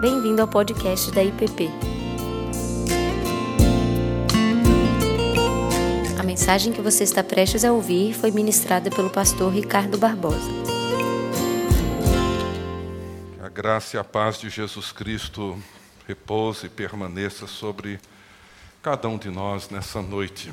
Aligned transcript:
Bem-vindo 0.00 0.40
ao 0.40 0.46
podcast 0.46 1.10
da 1.10 1.24
IPP. 1.24 1.68
A 6.16 6.22
mensagem 6.22 6.72
que 6.72 6.80
você 6.80 7.02
está 7.02 7.24
prestes 7.24 7.64
a 7.64 7.72
ouvir 7.72 8.14
foi 8.14 8.30
ministrada 8.30 8.90
pelo 8.90 9.10
pastor 9.10 9.52
Ricardo 9.52 9.98
Barbosa. 9.98 10.52
A 13.42 13.48
graça 13.48 13.96
e 13.96 13.98
a 13.98 14.04
paz 14.04 14.38
de 14.38 14.48
Jesus 14.48 14.92
Cristo 14.92 15.60
repouse 16.06 16.66
e 16.66 16.68
permaneça 16.70 17.48
sobre 17.48 17.98
cada 18.80 19.08
um 19.08 19.18
de 19.18 19.30
nós 19.30 19.68
nessa 19.68 20.00
noite. 20.00 20.52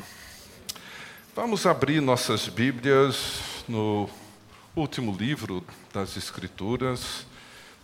Vamos 1.35 1.67
abrir 1.67 2.01
nossas 2.01 2.47
Bíblias 2.47 3.41
no 3.67 4.09
último 4.75 5.15
livro 5.15 5.63
das 5.93 6.17
Escrituras, 6.17 7.27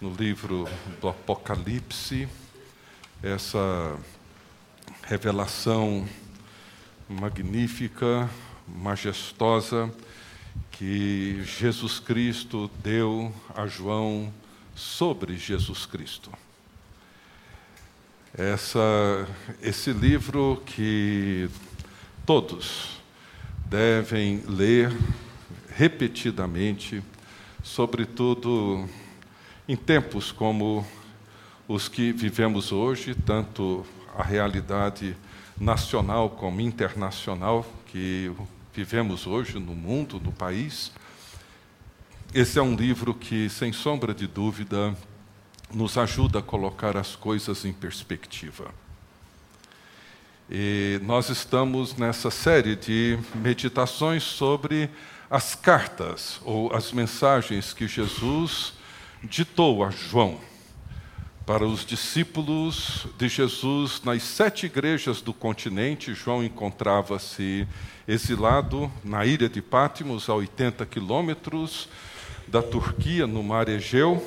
no 0.02 0.12
livro 0.16 0.68
do 1.00 1.08
Apocalipse, 1.08 2.28
essa 3.22 3.96
revelação 5.04 6.10
magnífica, 7.08 8.28
majestosa, 8.68 9.94
que 10.72 11.44
Jesus 11.44 12.00
Cristo 12.00 12.68
deu 12.84 13.32
a 13.54 13.68
João 13.68 14.34
sobre 14.74 15.38
Jesus 15.38 15.86
Cristo. 15.86 16.32
Essa, 18.36 19.28
esse 19.62 19.94
livro 19.94 20.64
que 20.66 21.48
todos 22.26 23.00
devem 23.68 24.42
ler 24.48 24.92
repetidamente, 25.76 27.04
sobretudo 27.64 28.90
em 29.72 29.76
tempos 29.78 30.34
como 30.34 30.86
os 31.66 31.88
que 31.88 32.12
vivemos 32.12 32.74
hoje, 32.74 33.16
tanto 33.16 33.86
a 34.18 34.22
realidade 34.22 35.16
nacional 35.58 36.30
como 36.30 36.60
internacional 36.60 37.66
que 37.88 38.30
vivemos 38.74 39.26
hoje 39.26 39.60
no 39.60 39.74
mundo, 39.74 40.20
no 40.20 40.34
país. 40.34 40.92
Esse 42.34 42.60
é 42.60 42.62
um 42.62 42.76
livro 42.76 43.14
que, 43.14 43.50
sem 43.50 43.72
sombra 43.72 44.14
de 44.14 44.28
dúvida, 44.28 44.94
nos 45.74 45.98
ajuda 45.98 46.40
a 46.40 46.44
colocar 46.44 46.98
as 46.98 47.16
coisas 47.16 47.64
em 47.64 47.72
perspectiva. 47.72 48.74
E 50.50 51.00
nós 51.02 51.30
estamos 51.30 51.96
nessa 51.96 52.30
série 52.30 52.76
de 52.76 53.18
meditações 53.36 54.22
sobre 54.24 54.90
as 55.30 55.56
cartas 55.56 56.42
ou 56.44 56.76
as 56.76 56.92
mensagens 56.92 57.72
que 57.72 57.88
Jesus 57.88 58.81
ditou 59.24 59.84
a 59.84 59.92
João 59.92 60.40
para 61.46 61.66
os 61.66 61.86
discípulos 61.86 63.08
de 63.18 63.28
Jesus 63.28 64.02
nas 64.04 64.24
sete 64.24 64.66
igrejas 64.66 65.22
do 65.22 65.34
continente. 65.34 66.14
João 66.14 66.44
encontrava-se 66.44 67.68
exilado 68.08 68.92
na 69.04 69.26
ilha 69.26 69.48
de 69.48 69.62
Pátimos, 69.62 70.30
a 70.30 70.34
80 70.34 70.86
quilômetros 70.86 71.88
da 72.48 72.62
Turquia, 72.62 73.28
no 73.28 73.44
mar 73.44 73.70
Egeu, 73.70 74.22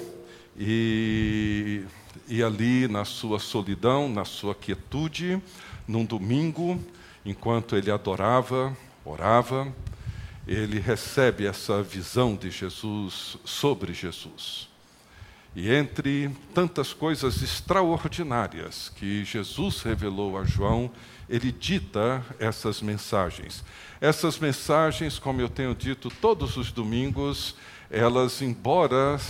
e, 0.56 1.82
e 2.28 2.42
ali 2.42 2.86
na 2.86 3.04
sua 3.04 3.38
solidão, 3.38 4.08
na 4.08 4.24
sua 4.24 4.54
quietude, 4.54 5.40
num 5.88 6.04
domingo, 6.04 6.80
enquanto 7.24 7.74
ele 7.74 7.90
adorava, 7.90 8.76
orava, 9.04 9.72
ele 10.46 10.78
recebe 10.78 11.46
essa 11.46 11.82
visão 11.82 12.36
de 12.36 12.50
Jesus 12.50 13.36
sobre 13.44 13.92
Jesus. 13.92 14.73
E 15.56 15.72
entre 15.72 16.30
tantas 16.52 16.92
coisas 16.92 17.40
extraordinárias 17.40 18.90
que 18.96 19.24
Jesus 19.24 19.82
revelou 19.82 20.36
a 20.36 20.44
João, 20.44 20.90
ele 21.28 21.52
dita 21.52 22.24
essas 22.40 22.82
mensagens. 22.82 23.62
Essas 24.00 24.38
mensagens, 24.38 25.18
como 25.18 25.40
eu 25.40 25.48
tenho 25.48 25.72
dito 25.72 26.10
todos 26.10 26.56
os 26.56 26.72
domingos, 26.72 27.54
elas, 27.88 28.42
embora 28.42 29.20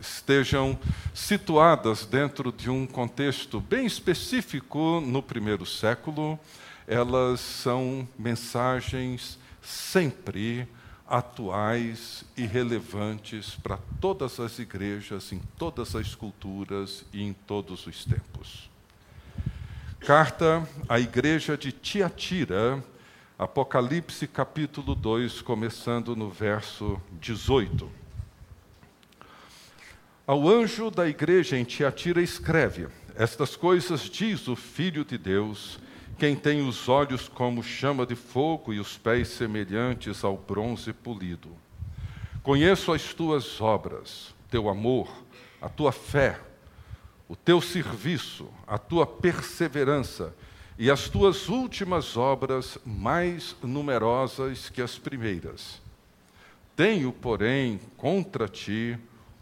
estejam 0.00 0.78
situadas 1.12 2.06
dentro 2.06 2.52
de 2.52 2.70
um 2.70 2.86
contexto 2.86 3.60
bem 3.60 3.84
específico 3.84 5.00
no 5.04 5.22
primeiro 5.22 5.66
século, 5.66 6.38
elas 6.86 7.40
são 7.40 8.08
mensagens 8.16 9.38
sempre 9.60 10.68
atuais 11.12 12.24
e 12.34 12.46
relevantes 12.46 13.54
para 13.56 13.78
todas 14.00 14.40
as 14.40 14.58
igrejas, 14.58 15.30
em 15.30 15.42
todas 15.58 15.94
as 15.94 16.14
culturas 16.14 17.04
e 17.12 17.22
em 17.22 17.34
todos 17.34 17.86
os 17.86 18.02
tempos. 18.06 18.70
Carta 20.00 20.66
à 20.88 20.98
igreja 20.98 21.54
de 21.54 21.70
Tiatira, 21.70 22.82
Apocalipse 23.38 24.26
capítulo 24.26 24.94
2, 24.94 25.42
começando 25.42 26.16
no 26.16 26.30
verso 26.30 26.98
18. 27.20 27.92
Ao 30.26 30.48
anjo 30.48 30.90
da 30.90 31.06
igreja 31.06 31.58
em 31.58 31.64
Tiatira 31.64 32.22
escreve: 32.22 32.88
Estas 33.14 33.54
coisas 33.54 34.08
diz 34.08 34.48
o 34.48 34.56
Filho 34.56 35.04
de 35.04 35.18
Deus, 35.18 35.78
quem 36.18 36.36
tem 36.36 36.66
os 36.66 36.88
olhos 36.88 37.28
como 37.28 37.62
chama 37.62 38.06
de 38.06 38.14
fogo 38.14 38.72
e 38.72 38.78
os 38.78 38.96
pés 38.96 39.28
semelhantes 39.28 40.24
ao 40.24 40.36
bronze 40.36 40.92
polido. 40.92 41.50
Conheço 42.42 42.92
as 42.92 43.14
tuas 43.14 43.60
obras, 43.60 44.34
teu 44.50 44.68
amor, 44.68 45.08
a 45.60 45.68
tua 45.68 45.92
fé, 45.92 46.40
o 47.28 47.36
teu 47.36 47.60
serviço, 47.60 48.48
a 48.66 48.76
tua 48.78 49.06
perseverança 49.06 50.34
e 50.78 50.90
as 50.90 51.08
tuas 51.08 51.48
últimas 51.48 52.16
obras 52.16 52.78
mais 52.84 53.56
numerosas 53.62 54.68
que 54.68 54.82
as 54.82 54.98
primeiras. 54.98 55.80
Tenho, 56.74 57.12
porém, 57.12 57.78
contra 57.96 58.48
ti 58.48 58.98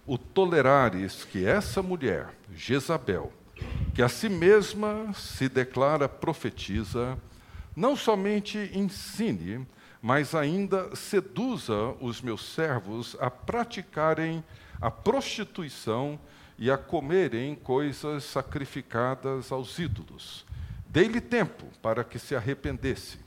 o 0.06 0.18
tolerares 0.18 1.24
que 1.24 1.44
essa 1.44 1.82
mulher, 1.82 2.28
Jezabel, 2.54 3.32
que 3.94 4.02
a 4.02 4.08
si 4.08 4.28
mesma 4.28 5.12
se 5.14 5.48
declara 5.48 6.08
profetiza, 6.08 7.18
não 7.74 7.96
somente 7.96 8.70
ensine, 8.74 9.66
mas 10.02 10.34
ainda 10.34 10.94
seduza 10.96 11.94
os 12.00 12.20
meus 12.20 12.44
servos 12.44 13.16
a 13.20 13.30
praticarem 13.30 14.42
a 14.80 14.90
prostituição 14.90 16.18
e 16.58 16.70
a 16.70 16.78
comerem 16.78 17.54
coisas 17.54 18.24
sacrificadas 18.24 19.52
aos 19.52 19.78
ídolos. 19.78 20.46
Dei-lhe 20.88 21.20
tempo 21.20 21.66
para 21.82 22.02
que 22.02 22.18
se 22.18 22.34
arrependesse. 22.34 23.18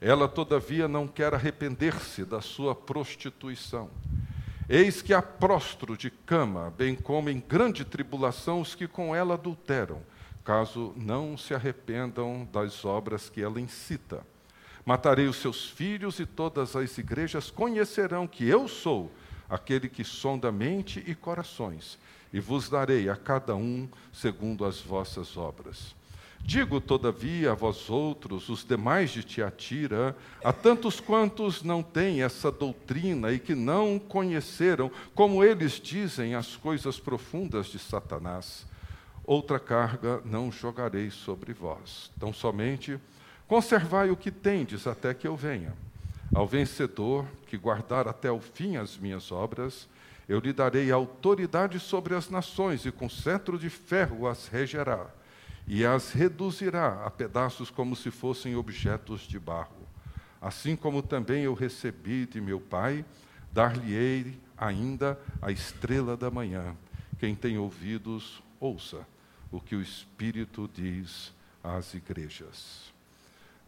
Ela, 0.00 0.28
todavia, 0.28 0.86
não 0.86 1.06
quer 1.06 1.32
arrepender-se 1.34 2.24
da 2.24 2.40
sua 2.40 2.74
prostituição. 2.74 3.90
Eis 4.68 5.00
que 5.00 5.14
há 5.14 5.22
prostro 5.22 5.96
de 5.96 6.10
cama, 6.10 6.74
bem 6.76 6.96
como 6.96 7.30
em 7.30 7.38
grande 7.38 7.84
tribulação 7.84 8.60
os 8.60 8.74
que 8.74 8.88
com 8.88 9.14
ela 9.14 9.34
adulteram, 9.34 10.02
caso 10.44 10.92
não 10.96 11.38
se 11.38 11.54
arrependam 11.54 12.48
das 12.52 12.84
obras 12.84 13.30
que 13.30 13.40
ela 13.40 13.60
incita. 13.60 14.26
Matarei 14.84 15.28
os 15.28 15.36
seus 15.36 15.70
filhos 15.70 16.18
e 16.18 16.26
todas 16.26 16.74
as 16.74 16.98
igrejas 16.98 17.48
conhecerão 17.48 18.26
que 18.26 18.44
eu 18.48 18.66
sou 18.66 19.12
aquele 19.48 19.88
que 19.88 20.02
sonda 20.02 20.50
mente 20.50 21.00
e 21.06 21.14
corações, 21.14 21.96
e 22.32 22.40
vos 22.40 22.68
darei 22.68 23.08
a 23.08 23.14
cada 23.14 23.54
um 23.54 23.88
segundo 24.12 24.64
as 24.64 24.80
vossas 24.80 25.36
obras. 25.36 25.94
Digo, 26.40 26.80
todavia, 26.80 27.50
a 27.50 27.54
vós 27.54 27.90
outros, 27.90 28.48
os 28.48 28.64
demais 28.64 29.10
de 29.10 29.24
Tiatira, 29.24 30.16
a 30.44 30.52
tantos 30.52 31.00
quantos 31.00 31.62
não 31.62 31.82
têm 31.82 32.22
essa 32.22 32.52
doutrina 32.52 33.32
e 33.32 33.38
que 33.40 33.54
não 33.54 33.98
conheceram, 33.98 34.90
como 35.12 35.42
eles 35.42 35.72
dizem, 35.72 36.36
as 36.36 36.54
coisas 36.54 37.00
profundas 37.00 37.66
de 37.66 37.80
Satanás, 37.80 38.64
outra 39.24 39.58
carga 39.58 40.22
não 40.24 40.52
jogarei 40.52 41.10
sobre 41.10 41.52
vós. 41.52 42.12
Tão 42.18 42.32
somente 42.32 43.00
conservai 43.48 44.10
o 44.10 44.16
que 44.16 44.30
tendes 44.30 44.86
até 44.86 45.12
que 45.12 45.26
eu 45.26 45.36
venha. 45.36 45.74
Ao 46.32 46.46
vencedor, 46.46 47.26
que 47.48 47.56
guardar 47.56 48.06
até 48.06 48.30
o 48.30 48.40
fim 48.40 48.76
as 48.76 48.96
minhas 48.96 49.32
obras, 49.32 49.88
eu 50.28 50.38
lhe 50.38 50.52
darei 50.52 50.92
autoridade 50.92 51.80
sobre 51.80 52.14
as 52.14 52.30
nações, 52.30 52.86
e 52.86 52.92
com 52.92 53.08
cetro 53.08 53.58
de 53.58 53.68
ferro 53.68 54.28
as 54.28 54.46
regerá 54.46 55.08
e 55.66 55.84
as 55.84 56.12
reduzirá 56.12 57.04
a 57.04 57.10
pedaços 57.10 57.70
como 57.70 57.96
se 57.96 58.10
fossem 58.10 58.54
objetos 58.54 59.22
de 59.22 59.38
barro. 59.38 59.86
Assim 60.40 60.76
como 60.76 61.02
também 61.02 61.42
eu 61.42 61.54
recebi 61.54 62.26
de 62.26 62.40
meu 62.40 62.60
Pai, 62.60 63.04
dar-lhe-ei 63.52 64.38
ainda 64.56 65.18
a 65.42 65.50
estrela 65.50 66.16
da 66.16 66.30
manhã. 66.30 66.76
Quem 67.18 67.34
tem 67.34 67.58
ouvidos, 67.58 68.42
ouça 68.60 69.06
o 69.50 69.60
que 69.60 69.74
o 69.74 69.82
Espírito 69.82 70.70
diz 70.72 71.32
às 71.62 71.94
igrejas. 71.94 72.92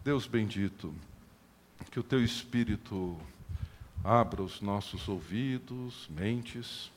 Deus 0.04 0.26
bendito, 0.26 0.94
que 1.90 1.98
o 1.98 2.02
teu 2.02 2.22
Espírito 2.22 3.18
abra 4.04 4.42
os 4.42 4.60
nossos 4.60 5.08
ouvidos, 5.08 6.08
mentes, 6.10 6.90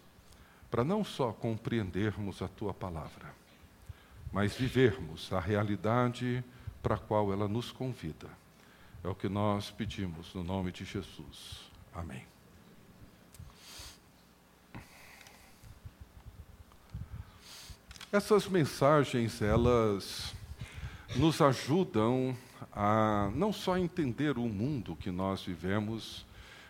para 0.70 0.84
não 0.84 1.04
só 1.04 1.32
compreendermos 1.32 2.42
a 2.42 2.48
tua 2.48 2.74
palavra, 2.74 3.34
mas 4.32 4.56
vivermos 4.56 5.32
a 5.34 5.40
realidade 5.40 6.44
para 6.82 6.96
a 6.96 6.98
qual 6.98 7.32
ela 7.32 7.48
nos 7.48 7.72
convida. 7.72 8.28
É 9.04 9.08
o 9.08 9.16
que 9.16 9.28
nós 9.28 9.72
pedimos 9.72 10.34
no 10.34 10.44
nome 10.44 10.72
de 10.72 10.86
Jesus. 10.86 11.70
Amém. 11.94 12.24
Essas 18.12 18.48
mensagens, 18.48 19.42
elas 19.42 20.34
nos 21.16 21.42
ajudam 21.42 22.36
a 22.74 23.32
não 23.34 23.52
só 23.52 23.78
entender 23.78 24.38
o 24.38 24.48
mundo 24.48 24.96
que 24.96 25.10
nós 25.12 25.44
vivemos, 25.44 26.26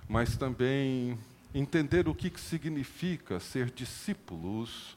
mas 0.08 0.38
também 0.38 1.18
entender 1.54 2.08
o 2.08 2.16
que 2.16 2.32
significa 2.40 3.40
ser 3.40 3.72
discípulos 3.72 4.96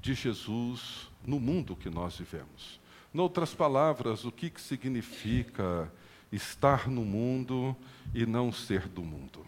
de 0.00 0.14
Jesus 0.14 1.11
no 1.26 1.38
mundo 1.38 1.76
que 1.76 1.90
nós 1.90 2.16
vivemos. 2.16 2.80
Em 3.14 3.18
outras 3.18 3.54
palavras, 3.54 4.24
o 4.24 4.32
que 4.32 4.52
significa 4.56 5.92
estar 6.32 6.88
no 6.88 7.04
mundo 7.04 7.76
e 8.14 8.24
não 8.24 8.50
ser 8.50 8.88
do 8.88 9.02
mundo. 9.02 9.46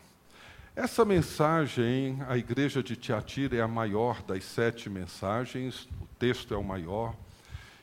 Essa 0.77 1.05
mensagem, 1.05 2.19
a 2.29 2.37
igreja 2.37 2.83
de 2.83 2.97
Tiatira 2.97 3.57
é 3.57 3.61
a 3.61 3.69
maior 3.69 4.21
das 4.23 4.45
sete 4.45 4.91
mensagens, 4.91 5.89
o 6.01 6.07
texto 6.19 6.53
é 6.53 6.57
o 6.57 6.65
maior, 6.65 7.15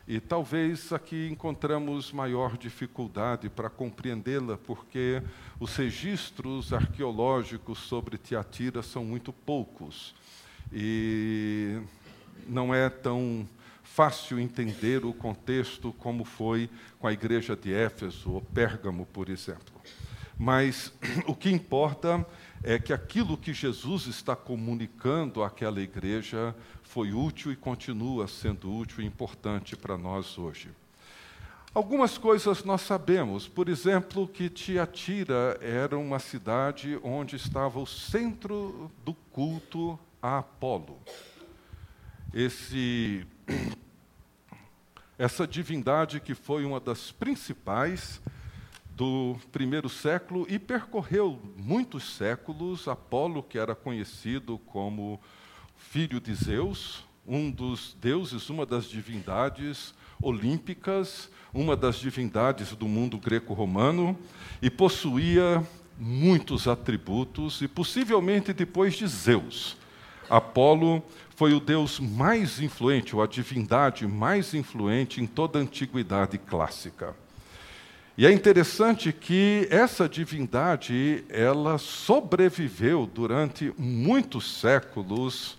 e 0.07 0.19
talvez 0.19 0.91
aqui 0.91 1.29
encontramos 1.31 2.11
maior 2.11 2.57
dificuldade 2.57 3.49
para 3.49 3.69
compreendê-la, 3.69 4.57
porque 4.57 5.23
os 5.57 5.75
registros 5.75 6.73
arqueológicos 6.73 7.79
sobre 7.79 8.17
Tiatira 8.17 8.83
são 8.83 9.05
muito 9.05 9.31
poucos, 9.31 10.13
e 10.71 11.79
não 12.45 12.75
é 12.75 12.89
tão 12.89 13.47
fácil 13.93 14.39
entender 14.39 15.05
o 15.05 15.13
contexto 15.13 15.91
como 15.93 16.23
foi 16.23 16.69
com 16.97 17.07
a 17.07 17.13
igreja 17.13 17.55
de 17.55 17.73
Éfeso 17.73 18.31
ou 18.31 18.41
Pérgamo, 18.41 19.05
por 19.05 19.29
exemplo. 19.29 19.73
Mas 20.37 20.93
o 21.27 21.35
que 21.35 21.49
importa 21.49 22.25
é 22.63 22.79
que 22.79 22.93
aquilo 22.93 23.37
que 23.37 23.53
Jesus 23.53 24.07
está 24.07 24.35
comunicando 24.35 25.43
àquela 25.43 25.81
igreja 25.81 26.55
foi 26.83 27.11
útil 27.11 27.51
e 27.51 27.55
continua 27.55 28.27
sendo 28.27 28.73
útil 28.73 29.03
e 29.03 29.05
importante 29.05 29.75
para 29.75 29.97
nós 29.97 30.37
hoje. 30.37 30.69
Algumas 31.73 32.17
coisas 32.17 32.63
nós 32.63 32.81
sabemos, 32.81 33.47
por 33.47 33.69
exemplo, 33.69 34.27
que 34.27 34.49
Tiatira 34.49 35.57
era 35.61 35.97
uma 35.97 36.19
cidade 36.19 36.99
onde 37.03 37.35
estava 37.35 37.79
o 37.79 37.85
centro 37.85 38.91
do 39.05 39.13
culto 39.13 39.97
a 40.21 40.39
Apolo. 40.39 40.99
Esse, 42.33 43.25
essa 45.17 45.45
divindade 45.45 46.19
que 46.19 46.33
foi 46.33 46.65
uma 46.65 46.79
das 46.79 47.11
principais 47.11 48.19
do 48.95 49.35
primeiro 49.51 49.87
século 49.87 50.45
e 50.49 50.57
percorreu 50.57 51.39
muitos 51.55 52.15
séculos. 52.15 52.87
Apolo, 52.87 53.43
que 53.43 53.59
era 53.59 53.75
conhecido 53.75 54.57
como 54.65 55.19
filho 55.77 56.19
de 56.19 56.33
Zeus, 56.33 57.05
um 57.27 57.51
dos 57.51 57.95
deuses, 58.01 58.49
uma 58.49 58.65
das 58.65 58.85
divindades 58.85 59.93
olímpicas, 60.21 61.29
uma 61.53 61.75
das 61.75 61.97
divindades 61.97 62.75
do 62.75 62.87
mundo 62.87 63.17
greco-romano, 63.17 64.17
e 64.61 64.69
possuía 64.69 65.63
muitos 65.99 66.67
atributos, 66.67 67.61
e 67.61 67.67
possivelmente 67.67 68.53
depois 68.53 68.95
de 68.95 69.07
Zeus. 69.07 69.77
Apolo 70.29 71.03
foi 71.41 71.55
o 71.55 71.59
deus 71.59 71.99
mais 71.99 72.59
influente, 72.59 73.15
ou 73.15 73.23
a 73.23 73.25
divindade 73.25 74.05
mais 74.05 74.53
influente 74.53 75.19
em 75.19 75.25
toda 75.25 75.57
a 75.57 75.63
antiguidade 75.63 76.37
clássica. 76.37 77.15
E 78.15 78.27
é 78.27 78.31
interessante 78.31 79.11
que 79.11 79.67
essa 79.71 80.07
divindade, 80.07 81.25
ela 81.29 81.79
sobreviveu 81.79 83.09
durante 83.11 83.73
muitos 83.75 84.59
séculos, 84.59 85.57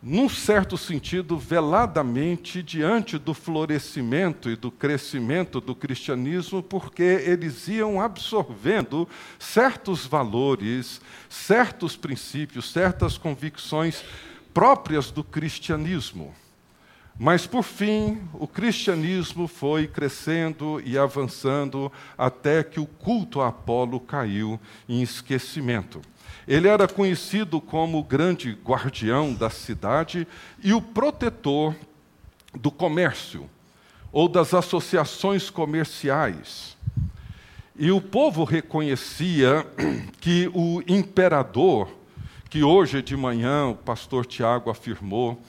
num 0.00 0.28
certo 0.28 0.78
sentido, 0.78 1.36
veladamente 1.36 2.62
diante 2.62 3.18
do 3.18 3.34
florescimento 3.34 4.48
e 4.48 4.54
do 4.54 4.70
crescimento 4.70 5.60
do 5.60 5.74
cristianismo, 5.74 6.62
porque 6.62 7.02
eles 7.02 7.66
iam 7.66 8.00
absorvendo 8.00 9.08
certos 9.40 10.06
valores, 10.06 11.00
certos 11.28 11.96
princípios, 11.96 12.70
certas 12.70 13.18
convicções 13.18 14.04
próprias 14.56 15.10
do 15.10 15.22
cristianismo. 15.22 16.34
Mas, 17.18 17.46
por 17.46 17.62
fim, 17.62 18.22
o 18.32 18.48
cristianismo 18.48 19.46
foi 19.46 19.86
crescendo 19.86 20.80
e 20.82 20.96
avançando 20.96 21.92
até 22.16 22.64
que 22.64 22.80
o 22.80 22.86
culto 22.86 23.42
a 23.42 23.48
Apolo 23.48 24.00
caiu 24.00 24.58
em 24.88 25.02
esquecimento. 25.02 26.00
Ele 26.48 26.68
era 26.68 26.88
conhecido 26.88 27.60
como 27.60 27.98
o 27.98 28.02
grande 28.02 28.56
guardião 28.64 29.34
da 29.34 29.50
cidade 29.50 30.26
e 30.64 30.72
o 30.72 30.80
protetor 30.80 31.76
do 32.54 32.70
comércio 32.70 33.50
ou 34.10 34.26
das 34.26 34.54
associações 34.54 35.50
comerciais. 35.50 36.78
E 37.78 37.90
o 37.90 38.00
povo 38.00 38.42
reconhecia 38.42 39.66
que 40.18 40.50
o 40.54 40.82
imperador, 40.88 41.90
que 42.48 42.62
hoje 42.62 43.02
de 43.02 43.16
manhã 43.16 43.68
o 43.68 43.74
pastor 43.74 44.24
Tiago 44.24 44.70
afirmou, 44.70 45.40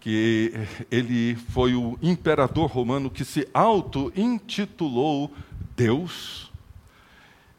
que 0.00 0.52
ele 0.90 1.34
foi 1.50 1.74
o 1.74 1.98
imperador 2.00 2.70
romano 2.70 3.10
que 3.10 3.24
se 3.24 3.48
auto-intitulou 3.52 5.32
Deus 5.76 6.50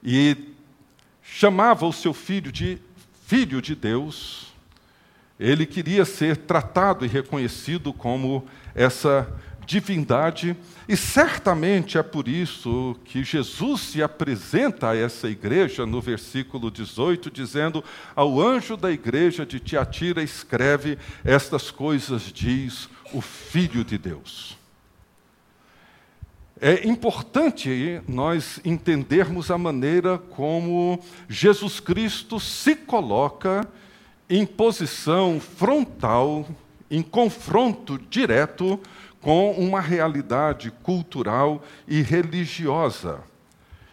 e 0.03 0.35
chamava 1.21 1.85
o 1.85 1.93
seu 1.93 2.13
filho 2.13 2.51
de 2.51 2.77
filho 3.25 3.61
de 3.61 3.75
Deus. 3.75 4.47
Ele 5.39 5.65
queria 5.65 6.03
ser 6.03 6.35
tratado 6.35 7.05
e 7.05 7.07
reconhecido 7.07 7.93
como 7.93 8.45
essa 8.73 9.31
divindade, 9.69 10.57
e 10.87 10.97
certamente 10.97 11.99
é 11.99 12.01
por 12.01 12.27
isso 12.27 12.95
que 13.05 13.23
Jesus 13.23 13.81
se 13.81 14.01
apresenta 14.01 14.89
a 14.89 14.97
essa 14.97 15.29
igreja 15.29 15.85
no 15.85 16.01
versículo 16.01 16.71
18, 16.71 17.29
dizendo: 17.29 17.83
Ao 18.15 18.41
anjo 18.41 18.75
da 18.75 18.91
igreja 18.91 19.45
de 19.45 19.59
Tiatira 19.59 20.23
escreve: 20.23 20.97
Estas 21.23 21.69
coisas 21.69 22.33
diz 22.33 22.89
o 23.13 23.21
Filho 23.21 23.83
de 23.85 23.99
Deus. 23.99 24.57
É 26.59 26.87
importante 26.87 28.01
nós 28.07 28.59
entendermos 28.65 29.51
a 29.51 29.57
maneira 29.57 30.17
como 30.17 30.99
Jesus 31.29 31.79
Cristo 31.79 32.39
se 32.39 32.75
coloca 32.75 33.69
em 34.27 34.47
posição 34.47 35.39
frontal, 35.39 36.47
em 36.89 37.03
confronto 37.03 37.99
direto 38.09 38.79
com 39.21 39.51
uma 39.51 39.81
realidade 39.81 40.71
cultural 40.83 41.63
e 41.87 42.01
religiosa. 42.01 43.21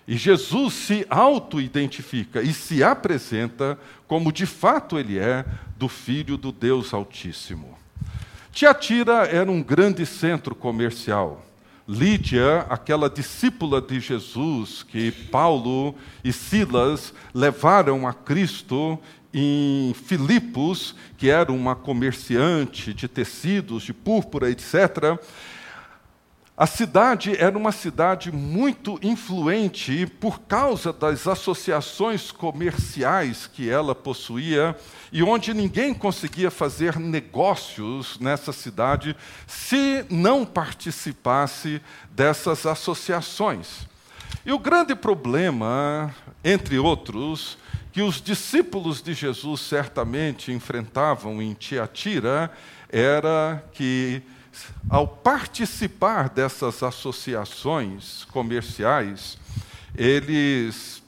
E 0.07 0.17
Jesus 0.17 0.75
se 0.75 1.07
auto-identifica 1.11 2.41
e 2.41 2.53
se 2.53 2.83
apresenta 2.83 3.79
como 4.07 4.33
de 4.33 4.47
fato 4.47 4.99
ele 4.99 5.19
é, 5.19 5.45
do 5.77 5.89
Filho 5.89 6.37
do 6.37 6.53
Deus 6.53 6.95
Altíssimo. 6.95 7.77
Tiatira 8.53 9.27
era 9.27 9.51
um 9.51 9.63
grande 9.63 10.07
centro 10.07 10.55
comercial. 10.55 11.45
Lídia, 11.89 12.67
aquela 12.69 13.09
discípula 13.09 13.81
de 13.81 14.01
Jesus 14.01 14.83
que 14.83 15.11
Paulo 15.11 15.95
e 16.25 16.33
Silas 16.33 17.13
levaram 17.35 18.09
a 18.09 18.13
Cristo 18.13 18.99
em 19.39 19.93
Filipos, 19.93 20.95
que 21.19 21.29
era 21.29 21.53
uma 21.53 21.77
comerciante 21.77 22.95
de 22.95 23.07
tecidos, 23.07 23.83
de 23.83 23.93
púrpura, 23.93 24.51
etc., 24.51 25.19
a 26.59 26.67
cidade 26.67 27.37
era 27.37 27.59
uma 27.59 27.71
cidade 27.71 28.33
muito 28.33 28.99
influente 29.03 30.07
por 30.07 30.41
causa 30.41 30.91
das 30.91 31.27
associações 31.27 32.33
comerciais 32.33 33.47
que 33.47 33.69
ela 33.69 33.95
possuía 33.95 34.75
e 35.13 35.23
onde 35.23 35.53
ninguém 35.53 35.93
conseguia 35.93 36.51
fazer 36.51 36.99
negócios 36.99 38.19
nessa 38.19 38.55
cidade 38.55 39.15
se 39.47 40.07
não 40.09 40.47
participasse 40.47 41.83
dessas 42.11 42.65
associações. 42.65 43.87
E 44.47 44.51
o 44.51 44.59
grande 44.59 44.95
problema, 44.95 46.15
entre 46.43 46.79
outros, 46.79 47.59
que 47.97 48.03
os 48.03 48.21
discípulos 48.21 49.01
de 49.01 49.15
Jesus 49.15 49.59
certamente 49.63 50.53
enfrentavam 50.53 51.41
em 51.41 51.55
Tiatira 51.55 52.53
era 52.91 53.65
que, 53.73 54.21
ao 54.87 55.09
participar 55.09 56.29
dessas 56.29 56.83
associações 56.83 58.27
comerciais, 58.27 59.39
eles 59.95 61.03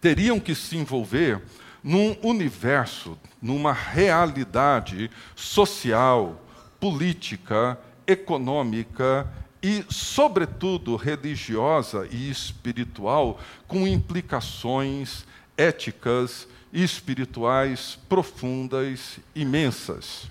teriam 0.00 0.40
que 0.40 0.54
se 0.54 0.78
envolver 0.78 1.42
num 1.82 2.16
universo, 2.22 3.18
numa 3.42 3.74
realidade 3.74 5.10
social, 5.36 6.42
política, 6.80 7.78
econômica 8.06 9.30
e, 9.62 9.84
sobretudo, 9.90 10.96
religiosa 10.96 12.08
e 12.10 12.30
espiritual, 12.30 13.38
com 13.68 13.86
implicações 13.86 15.26
éticas 15.56 16.48
e 16.72 16.82
espirituais 16.82 17.98
profundas, 18.08 19.18
imensas. 19.34 20.28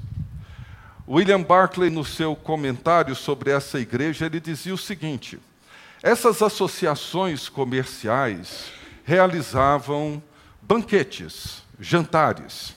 William 1.08 1.42
Barclay, 1.42 1.89
no 1.89 2.06
seu 2.06 2.36
comentário 2.36 3.15
sobre 3.15 3.51
essa 3.51 3.80
igreja, 3.80 4.25
ele 4.25 4.39
dizia 4.39 4.74
o 4.74 4.77
seguinte: 4.77 5.39
essas 6.01 6.42
associações 6.42 7.50
comerciais 7.50 8.72
realizavam 9.03 10.22
banquetes, 10.62 11.63
jantares. 11.80 12.75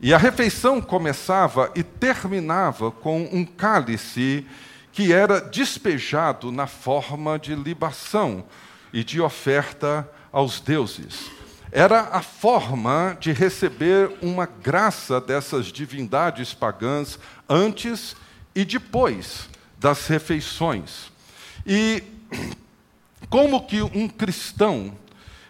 E 0.00 0.14
a 0.14 0.18
refeição 0.18 0.80
começava 0.80 1.70
e 1.74 1.82
terminava 1.82 2.90
com 2.90 3.28
um 3.30 3.44
cálice 3.44 4.46
que 4.92 5.12
era 5.12 5.40
despejado 5.40 6.50
na 6.50 6.66
forma 6.66 7.38
de 7.38 7.54
libação 7.54 8.44
e 8.92 9.04
de 9.04 9.20
oferta 9.20 10.08
aos 10.32 10.60
deuses. 10.60 11.39
Era 11.72 12.00
a 12.12 12.20
forma 12.20 13.16
de 13.20 13.30
receber 13.30 14.10
uma 14.20 14.44
graça 14.44 15.20
dessas 15.20 15.66
divindades 15.66 16.52
pagãs 16.52 17.16
antes 17.48 18.16
e 18.54 18.64
depois 18.64 19.48
das 19.78 20.08
refeições. 20.08 21.12
E 21.64 22.02
como 23.28 23.66
que 23.66 23.80
um 23.82 24.08
cristão 24.08 24.92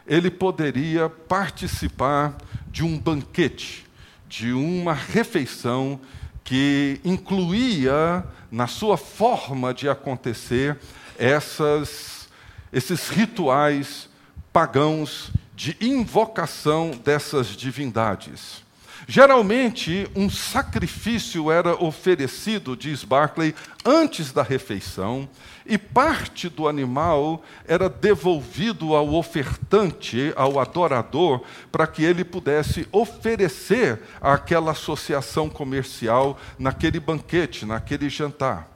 ele 0.07 0.31
poderia 0.31 1.09
participar 1.09 2.37
de 2.67 2.85
um 2.85 2.99
banquete, 2.99 3.87
de 4.29 4.53
uma 4.53 4.93
refeição 4.93 5.99
que 6.45 7.01
incluía 7.03 8.25
na 8.51 8.67
sua 8.67 8.99
forma 8.99 9.73
de 9.73 9.89
acontecer 9.89 10.77
essas, 11.19 12.29
esses 12.73 13.09
rituais 13.09 14.10
pagãos 14.53 15.31
de 15.55 15.77
invocação 15.81 16.91
dessas 16.91 17.49
divindades. 17.49 18.63
Geralmente, 19.07 20.09
um 20.15 20.31
sacrifício 20.31 21.51
era 21.51 21.75
oferecido, 21.75 22.77
diz 22.77 23.03
Barclay, 23.03 23.55
antes 23.85 24.31
da 24.31 24.43
refeição, 24.43 25.29
e 25.67 25.77
parte 25.77 26.49
do 26.49 26.69
animal 26.69 27.43
era 27.67 27.89
devolvido 27.89 28.95
ao 28.95 29.15
ofertante, 29.15 30.33
ao 30.37 30.61
adorador, 30.61 31.43
para 31.73 31.87
que 31.87 32.05
ele 32.05 32.25
pudesse 32.25 32.87
oferecer 32.93 34.01
àquela 34.21 34.73
associação 34.73 35.49
comercial 35.49 36.39
naquele 36.59 37.01
banquete, 37.01 37.67
naquele 37.67 38.09
jantar. 38.09 38.69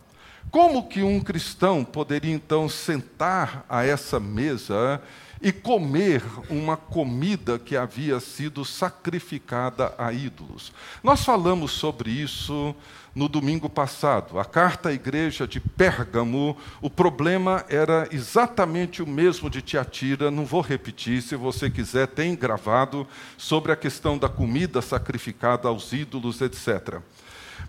Como 0.51 0.89
que 0.89 1.03
um 1.03 1.21
cristão 1.21 1.85
poderia 1.85 2.35
então 2.35 2.69
sentar 2.69 3.65
a 3.69 3.85
essa 3.85 4.21
mesa 4.21 5.03
e 5.45 5.53
comer 5.53 6.23
uma 6.49 6.75
comida 6.75 7.59
que 7.59 7.77
havia 7.77 8.19
sido 8.19 8.65
sacrificada 8.65 9.95
a 9.99 10.11
ídolos. 10.11 10.73
Nós 11.03 11.23
falamos 11.23 11.73
sobre 11.73 12.11
isso 12.11 12.75
no 13.15 13.29
domingo 13.29 13.69
passado. 13.69 14.39
A 14.39 14.45
carta 14.47 14.89
à 14.89 14.93
igreja 14.95 15.47
de 15.47 15.61
Pérgamo, 15.61 16.57
o 16.81 16.89
problema 16.89 17.63
era 17.69 18.09
exatamente 18.11 19.03
o 19.03 19.07
mesmo 19.07 19.51
de 19.51 19.61
Tiatira, 19.61 20.31
não 20.31 20.47
vou 20.47 20.63
repetir, 20.63 21.21
se 21.21 21.37
você 21.37 21.69
quiser, 21.69 22.09
tem 22.09 22.35
gravado 22.35 23.07
sobre 23.37 23.71
a 23.71 23.77
questão 23.77 24.17
da 24.17 24.31
comida 24.31 24.81
sacrificada 24.81 25.69
aos 25.69 25.93
ídolos, 25.93 26.41
etc. 26.41 27.01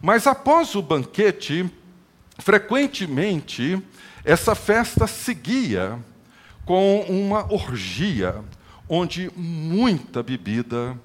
Mas 0.02 0.26
após 0.26 0.76
o 0.76 0.82
banquete, 0.82 1.70
frequentemente 2.40 3.84
essa 4.24 4.56
festa 4.56 5.06
seguia 5.08 6.00
com 6.66 7.02
uma 7.02 7.52
orgia, 7.54 8.44
onde 8.90 9.32
muita 9.36 10.24
bebida 10.24 10.98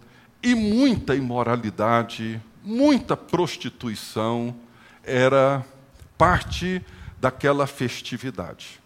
e 0.42 0.54
muita 0.54 1.14
imoralidade, 1.14 2.40
muita 2.64 3.16
prostituição 3.16 4.54
era 5.04 5.64
parte 6.16 6.84
daquela 7.20 7.66
festividade. 7.66 8.80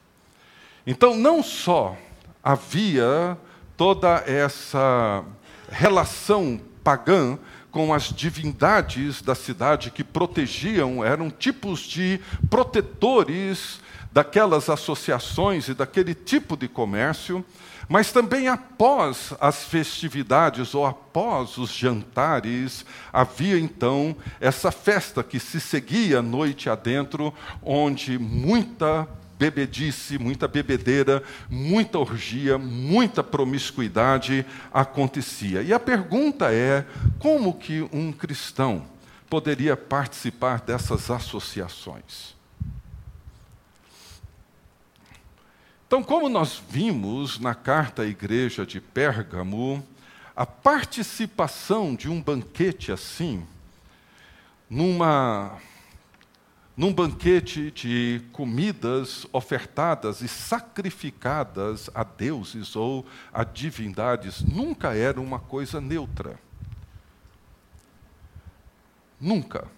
Então, 0.86 1.16
não 1.16 1.42
só 1.42 1.96
havia 2.42 3.38
toda 3.76 4.22
essa 4.26 5.24
relação 5.70 6.60
pagã 6.82 7.38
com 7.74 7.92
as 7.92 8.04
divindades 8.04 9.20
da 9.20 9.34
cidade 9.34 9.90
que 9.90 10.04
protegiam, 10.04 11.04
eram 11.04 11.28
tipos 11.28 11.80
de 11.80 12.20
protetores 12.48 13.80
daquelas 14.12 14.70
associações 14.70 15.66
e 15.66 15.74
daquele 15.74 16.14
tipo 16.14 16.56
de 16.56 16.68
comércio, 16.68 17.44
mas 17.88 18.12
também 18.12 18.46
após 18.46 19.34
as 19.40 19.64
festividades 19.64 20.72
ou 20.72 20.86
após 20.86 21.58
os 21.58 21.70
jantares, 21.70 22.86
havia 23.12 23.58
então 23.58 24.14
essa 24.40 24.70
festa 24.70 25.24
que 25.24 25.40
se 25.40 25.60
seguia 25.60 26.22
noite 26.22 26.70
adentro, 26.70 27.34
onde 27.60 28.16
muita 28.20 29.08
bebedice, 29.38 30.18
muita 30.18 30.46
bebedeira, 30.46 31.22
muita 31.48 31.98
orgia, 31.98 32.58
muita 32.58 33.22
promiscuidade 33.22 34.44
acontecia. 34.72 35.62
E 35.62 35.72
a 35.72 35.80
pergunta 35.80 36.52
é: 36.52 36.86
como 37.18 37.54
que 37.54 37.88
um 37.92 38.12
cristão 38.12 38.86
poderia 39.28 39.76
participar 39.76 40.60
dessas 40.60 41.10
associações? 41.10 42.34
Então, 45.86 46.02
como 46.02 46.28
nós 46.28 46.60
vimos 46.70 47.38
na 47.38 47.54
carta 47.54 48.02
à 48.02 48.06
igreja 48.06 48.66
de 48.66 48.80
Pérgamo, 48.80 49.86
a 50.34 50.44
participação 50.44 51.94
de 51.94 52.08
um 52.08 52.20
banquete 52.20 52.90
assim, 52.90 53.46
numa, 54.68 55.56
num 56.76 56.92
banquete 56.92 57.70
de 57.70 58.20
comidas 58.32 59.26
ofertadas 59.32 60.20
e 60.20 60.28
sacrificadas 60.28 61.88
a 61.94 62.02
deuses 62.02 62.74
ou 62.74 63.06
a 63.32 63.44
divindades, 63.44 64.42
nunca 64.42 64.94
era 64.94 65.20
uma 65.20 65.38
coisa 65.38 65.80
neutra. 65.80 66.38
Nunca 69.20 69.68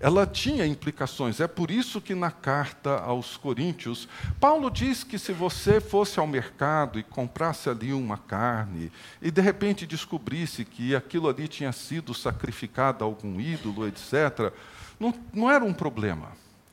ela 0.00 0.26
tinha 0.26 0.64
implicações. 0.64 1.40
É 1.40 1.48
por 1.48 1.70
isso 1.70 2.00
que 2.00 2.14
na 2.14 2.30
carta 2.30 3.00
aos 3.00 3.36
Coríntios, 3.36 4.08
Paulo 4.38 4.70
diz 4.70 5.02
que 5.02 5.18
se 5.18 5.32
você 5.32 5.80
fosse 5.80 6.20
ao 6.20 6.26
mercado 6.26 6.98
e 6.98 7.02
comprasse 7.02 7.68
ali 7.68 7.92
uma 7.92 8.16
carne 8.16 8.92
e 9.20 9.30
de 9.30 9.40
repente 9.40 9.86
descobrisse 9.86 10.64
que 10.64 10.94
aquilo 10.94 11.28
ali 11.28 11.48
tinha 11.48 11.72
sido 11.72 12.14
sacrificado 12.14 13.04
a 13.04 13.06
algum 13.06 13.40
ídolo, 13.40 13.86
etc., 13.88 14.52
não, 14.98 15.14
não 15.32 15.50
era 15.50 15.64
um 15.64 15.72
problema. 15.72 16.32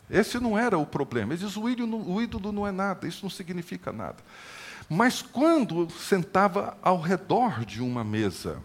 Esse 0.10 0.39
não 0.39 0.58
era 0.58 0.77
o 0.77 0.86
problema. 0.86 1.34
Ele 1.34 1.44
diz: 1.44 1.58
o 1.58 1.70
ídolo, 1.70 2.12
o 2.12 2.22
ídolo 2.22 2.51
não 2.51 2.67
é 2.67 2.72
nada, 2.72 3.08
isso 3.08 3.24
não 3.24 3.29
significa 3.29 3.91
nada. 3.91 4.17
Mas 4.89 5.22
quando 5.22 5.89
sentava 5.89 6.77
ao 6.82 7.01
redor 7.01 7.65
de 7.65 7.82
uma 7.82 8.03
mesa 8.03 8.62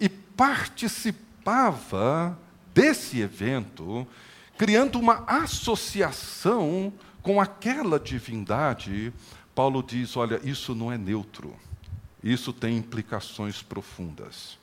e 0.00 0.08
participava 0.08 2.38
desse 2.74 3.20
evento, 3.20 4.06
criando 4.56 4.98
uma 4.98 5.24
associação 5.26 6.92
com 7.22 7.40
aquela 7.40 8.00
divindade, 8.00 9.12
Paulo 9.54 9.82
diz: 9.82 10.16
olha, 10.16 10.40
isso 10.42 10.74
não 10.74 10.90
é 10.90 10.96
neutro, 10.96 11.54
isso 12.22 12.50
tem 12.52 12.78
implicações 12.78 13.62
profundas. 13.62 14.58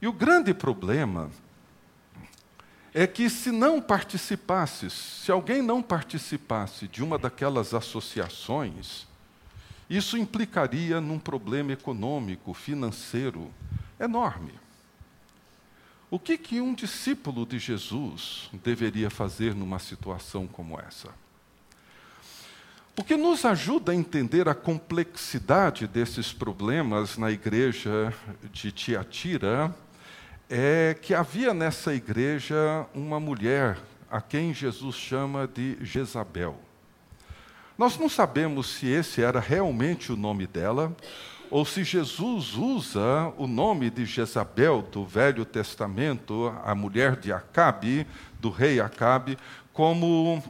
E 0.00 0.06
o 0.06 0.12
grande 0.12 0.54
problema 0.54 1.28
é 2.92 3.06
que 3.06 3.30
se 3.30 3.52
não 3.52 3.80
participasse, 3.80 4.90
se 4.90 5.30
alguém 5.30 5.62
não 5.62 5.82
participasse 5.82 6.88
de 6.88 7.02
uma 7.02 7.18
daquelas 7.18 7.72
associações, 7.72 9.06
isso 9.88 10.16
implicaria 10.16 11.00
num 11.00 11.18
problema 11.18 11.72
econômico, 11.72 12.52
financeiro 12.52 13.50
enorme. 13.98 14.52
O 16.10 16.18
que, 16.18 16.36
que 16.36 16.60
um 16.60 16.74
discípulo 16.74 17.46
de 17.46 17.58
Jesus 17.58 18.50
deveria 18.64 19.08
fazer 19.08 19.54
numa 19.54 19.78
situação 19.78 20.46
como 20.46 20.78
essa? 20.80 21.08
O 22.96 23.04
que 23.04 23.16
nos 23.16 23.44
ajuda 23.44 23.92
a 23.92 23.94
entender 23.94 24.48
a 24.48 24.54
complexidade 24.54 25.86
desses 25.86 26.32
problemas 26.32 27.16
na 27.16 27.30
igreja 27.30 28.12
de 28.52 28.72
Tiatira 28.72 29.74
é 30.50 30.96
que 31.00 31.14
havia 31.14 31.54
nessa 31.54 31.94
igreja 31.94 32.84
uma 32.92 33.20
mulher 33.20 33.78
a 34.10 34.20
quem 34.20 34.52
Jesus 34.52 34.96
chama 34.96 35.46
de 35.46 35.78
Jezabel. 35.80 36.58
Nós 37.78 37.96
não 37.96 38.08
sabemos 38.08 38.68
se 38.74 38.88
esse 38.88 39.22
era 39.22 39.38
realmente 39.38 40.10
o 40.10 40.16
nome 40.16 40.48
dela 40.48 40.94
ou 41.48 41.64
se 41.64 41.84
Jesus 41.84 42.54
usa 42.54 43.32
o 43.38 43.46
nome 43.46 43.90
de 43.90 44.04
Jezabel 44.04 44.82
do 44.82 45.04
Velho 45.06 45.44
Testamento, 45.44 46.52
a 46.64 46.74
mulher 46.74 47.14
de 47.14 47.32
Acabe, 47.32 48.04
do 48.40 48.50
rei 48.50 48.80
Acabe, 48.80 49.38
como 49.72 50.42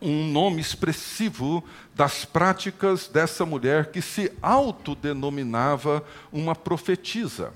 um 0.00 0.26
nome 0.32 0.62
expressivo 0.62 1.62
das 1.94 2.24
práticas 2.24 3.06
dessa 3.06 3.44
mulher 3.44 3.90
que 3.90 4.00
se 4.00 4.32
autodenominava 4.40 6.02
uma 6.32 6.56
profetisa. 6.56 7.52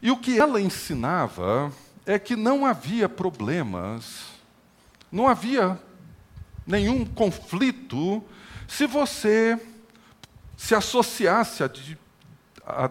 E 0.00 0.10
o 0.10 0.16
que 0.16 0.38
ela 0.38 0.60
ensinava 0.60 1.72
é 2.06 2.18
que 2.18 2.36
não 2.36 2.64
havia 2.64 3.08
problemas, 3.08 4.26
não 5.10 5.28
havia 5.28 5.78
nenhum 6.66 7.04
conflito 7.04 8.22
se 8.66 8.86
você 8.86 9.60
se 10.56 10.74
associasse 10.74 11.62
a, 11.62 11.70
a 12.66 12.90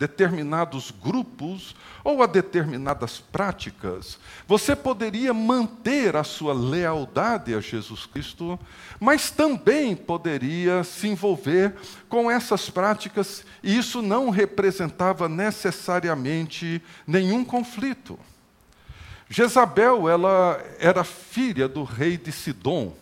determinados 0.00 0.90
grupos 0.90 1.76
ou 2.02 2.22
a 2.22 2.26
determinadas 2.26 3.20
práticas, 3.20 4.18
você 4.48 4.74
poderia 4.74 5.34
manter 5.34 6.16
a 6.16 6.24
sua 6.24 6.54
lealdade 6.54 7.54
a 7.54 7.60
Jesus 7.60 8.06
Cristo, 8.06 8.58
mas 8.98 9.30
também 9.30 9.94
poderia 9.94 10.82
se 10.84 11.06
envolver 11.06 11.74
com 12.08 12.30
essas 12.30 12.70
práticas, 12.70 13.44
e 13.62 13.76
isso 13.76 14.00
não 14.00 14.30
representava 14.30 15.28
necessariamente 15.28 16.82
nenhum 17.06 17.44
conflito. 17.44 18.18
Jezabel, 19.28 20.08
ela 20.08 20.58
era 20.78 21.04
filha 21.04 21.68
do 21.68 21.84
rei 21.84 22.16
de 22.16 22.32
Sidom 22.32 22.96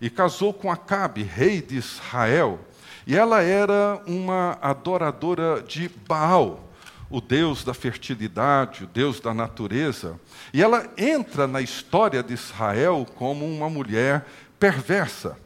e 0.00 0.08
casou 0.08 0.54
com 0.54 0.72
Acabe, 0.72 1.22
rei 1.22 1.60
de 1.60 1.76
Israel. 1.76 2.58
E 3.06 3.16
ela 3.16 3.42
era 3.42 4.00
uma 4.06 4.58
adoradora 4.60 5.62
de 5.62 5.88
Baal, 6.06 6.68
o 7.08 7.20
deus 7.20 7.64
da 7.64 7.74
fertilidade, 7.74 8.84
o 8.84 8.86
deus 8.86 9.20
da 9.20 9.34
natureza. 9.34 10.18
E 10.52 10.62
ela 10.62 10.88
entra 10.96 11.46
na 11.46 11.60
história 11.60 12.22
de 12.22 12.34
Israel 12.34 13.06
como 13.16 13.44
uma 13.46 13.68
mulher 13.68 14.26
perversa. 14.58 15.36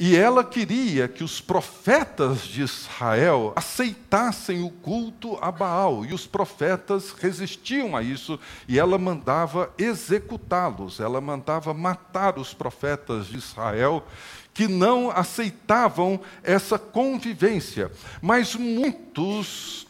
E 0.00 0.16
ela 0.16 0.44
queria 0.44 1.08
que 1.08 1.24
os 1.24 1.40
profetas 1.40 2.42
de 2.42 2.62
Israel 2.62 3.52
aceitassem 3.56 4.62
o 4.62 4.70
culto 4.70 5.36
a 5.40 5.50
Baal, 5.50 6.04
e 6.04 6.14
os 6.14 6.24
profetas 6.24 7.10
resistiam 7.10 7.96
a 7.96 8.02
isso, 8.02 8.38
e 8.68 8.78
ela 8.78 8.96
mandava 8.96 9.72
executá-los, 9.76 11.00
ela 11.00 11.20
mandava 11.20 11.74
matar 11.74 12.38
os 12.38 12.54
profetas 12.54 13.26
de 13.26 13.38
Israel 13.38 14.06
que 14.58 14.66
não 14.66 15.08
aceitavam 15.08 16.18
essa 16.42 16.76
convivência. 16.76 17.92
Mas 18.20 18.56
muitos 18.56 19.86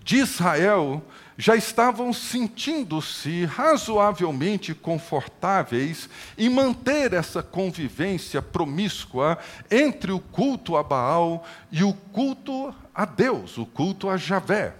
de 0.00 0.18
Israel 0.18 1.02
já 1.36 1.56
estavam 1.56 2.12
sentindo-se 2.12 3.46
razoavelmente 3.46 4.72
confortáveis 4.76 6.08
em 6.38 6.48
manter 6.48 7.12
essa 7.12 7.42
convivência 7.42 8.40
promíscua 8.40 9.36
entre 9.68 10.12
o 10.12 10.20
culto 10.20 10.76
a 10.76 10.82
Baal 10.84 11.44
e 11.72 11.82
o 11.82 11.92
culto 11.92 12.72
a 12.94 13.04
Deus, 13.04 13.58
o 13.58 13.66
culto 13.66 14.08
a 14.08 14.16
Javé. 14.16 14.72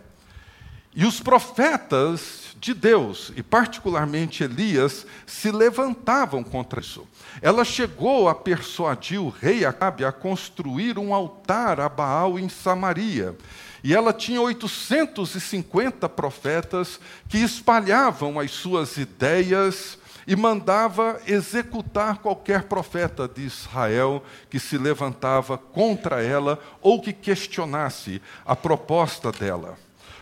E 0.99 1.05
os 1.07 1.21
profetas 1.21 2.57
de 2.59 2.75
Deus, 2.75 3.33
e 3.37 3.41
particularmente 3.41 4.43
Elias, 4.43 5.07
se 5.25 5.53
levantavam 5.53 6.43
contra 6.43 6.81
isso. 6.81 7.07
Ela 7.41 7.65
chegou 7.65 8.29
a 8.29 8.35
persuadir 8.35 9.23
o 9.23 9.29
rei 9.29 9.65
Acabe 9.65 10.05
a 10.05 10.11
construir 10.11 10.99
um 10.99 11.15
altar 11.15 11.79
a 11.79 11.89
Baal 11.89 12.37
em 12.37 12.49
Samaria. 12.49 13.39
E 13.85 13.95
ela 13.95 14.13
tinha 14.13 14.43
850 14.43 16.09
profetas 16.09 16.99
que 17.29 17.39
espalhavam 17.39 18.41
as 18.41 18.51
suas 18.51 18.97
ideias 18.97 19.97
e 20.27 20.35
mandava 20.35 21.21
executar 21.29 22.19
qualquer 22.19 22.65
profeta 22.65 23.29
de 23.29 23.43
Israel 23.43 24.21
que 24.51 24.59
se 24.59 24.77
levantava 24.77 25.57
contra 25.57 26.25
ela 26.25 26.59
ou 26.83 27.01
que 27.01 27.13
questionasse 27.13 28.21
a 28.45 28.57
proposta 28.57 29.31
dela. 29.31 29.79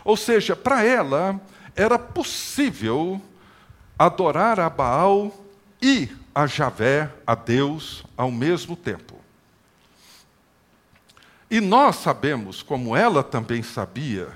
Ou 0.07 0.17
seja, 0.17 0.55
para 0.55 0.85
ela 0.85 1.41
era 1.75 1.99
possível 1.99 3.21
adorar 3.99 4.61
a 4.61 4.71
Baal 4.71 5.37
e 5.83 6.09
a 6.33 6.47
Javé, 6.47 7.13
a 7.27 7.35
Deus, 7.35 8.05
ao 8.17 8.31
mesmo 8.31 8.77
tempo. 8.77 9.17
E 11.51 11.61
nós 11.61 11.97
sabemos, 11.97 12.63
como 12.63 12.95
ela 12.95 13.25
também 13.25 13.65
sabia, 13.65 14.29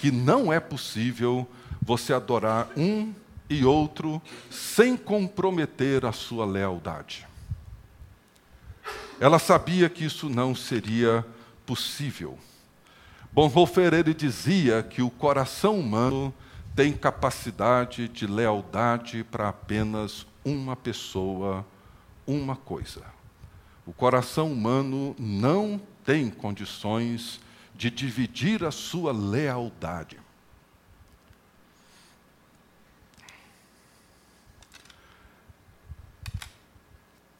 que 0.00 0.10
não 0.10 0.52
é 0.52 0.58
possível 0.58 1.46
você 1.80 2.12
adorar 2.12 2.68
um 2.76 3.14
e 3.48 3.64
outro 3.64 4.20
sem 4.50 4.96
comprometer 4.96 6.04
a 6.04 6.10
sua 6.10 6.44
lealdade. 6.44 7.28
Ela 9.20 9.38
sabia 9.38 9.88
que 9.88 10.04
isso 10.04 10.28
não 10.28 10.52
seria 10.52 11.24
possível. 11.64 12.36
Bonhoeffer 13.32 13.94
ele 13.94 14.12
dizia 14.12 14.82
que 14.82 15.00
o 15.00 15.08
coração 15.08 15.80
humano 15.80 16.34
tem 16.76 16.92
capacidade 16.92 18.06
de 18.08 18.26
lealdade 18.26 19.24
para 19.24 19.48
apenas 19.48 20.26
uma 20.44 20.76
pessoa, 20.76 21.64
uma 22.26 22.56
coisa. 22.56 23.02
O 23.86 23.92
coração 23.92 24.52
humano 24.52 25.16
não 25.18 25.80
tem 26.04 26.28
condições 26.28 27.40
de 27.74 27.90
dividir 27.90 28.64
a 28.64 28.70
sua 28.70 29.12
lealdade. 29.12 30.18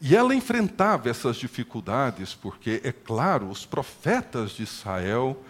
E 0.01 0.17
ela 0.17 0.35
enfrentava 0.35 1.11
essas 1.11 1.37
dificuldades 1.37 2.35
porque, 2.35 2.81
é 2.83 2.91
claro, 2.91 3.49
os 3.49 3.65
profetas 3.65 4.53
de 4.53 4.63
Israel 4.63 5.41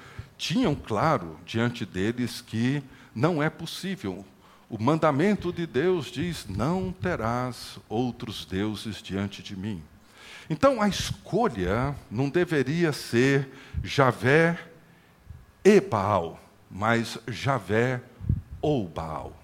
tinham 0.43 0.75
claro 0.75 1.39
diante 1.47 1.87
deles 1.87 2.41
que 2.41 2.83
não 3.15 3.41
é 3.41 3.49
possível. 3.49 4.27
O 4.69 4.77
mandamento 4.77 5.53
de 5.53 5.69
Deus 5.69 6.07
diz: 6.07 6.47
Não 6.49 6.91
terás 6.91 7.79
outros 7.89 8.45
deuses 8.45 9.01
diante 9.01 9.41
de 9.41 9.57
mim. 9.57 9.81
Então 10.51 10.83
a 10.83 10.89
escolha 10.89 11.95
não 12.11 12.29
deveria 12.29 12.93
ser 12.93 13.49
Javé 13.85 14.59
e 15.65 15.81
Baal, 15.81 16.43
mas 16.69 17.19
Javé 17.29 18.03
ou 18.61 18.89
Baal. 18.89 19.41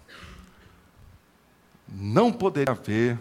Não 1.86 2.32
poderia 2.32 2.72
haver 2.72 3.16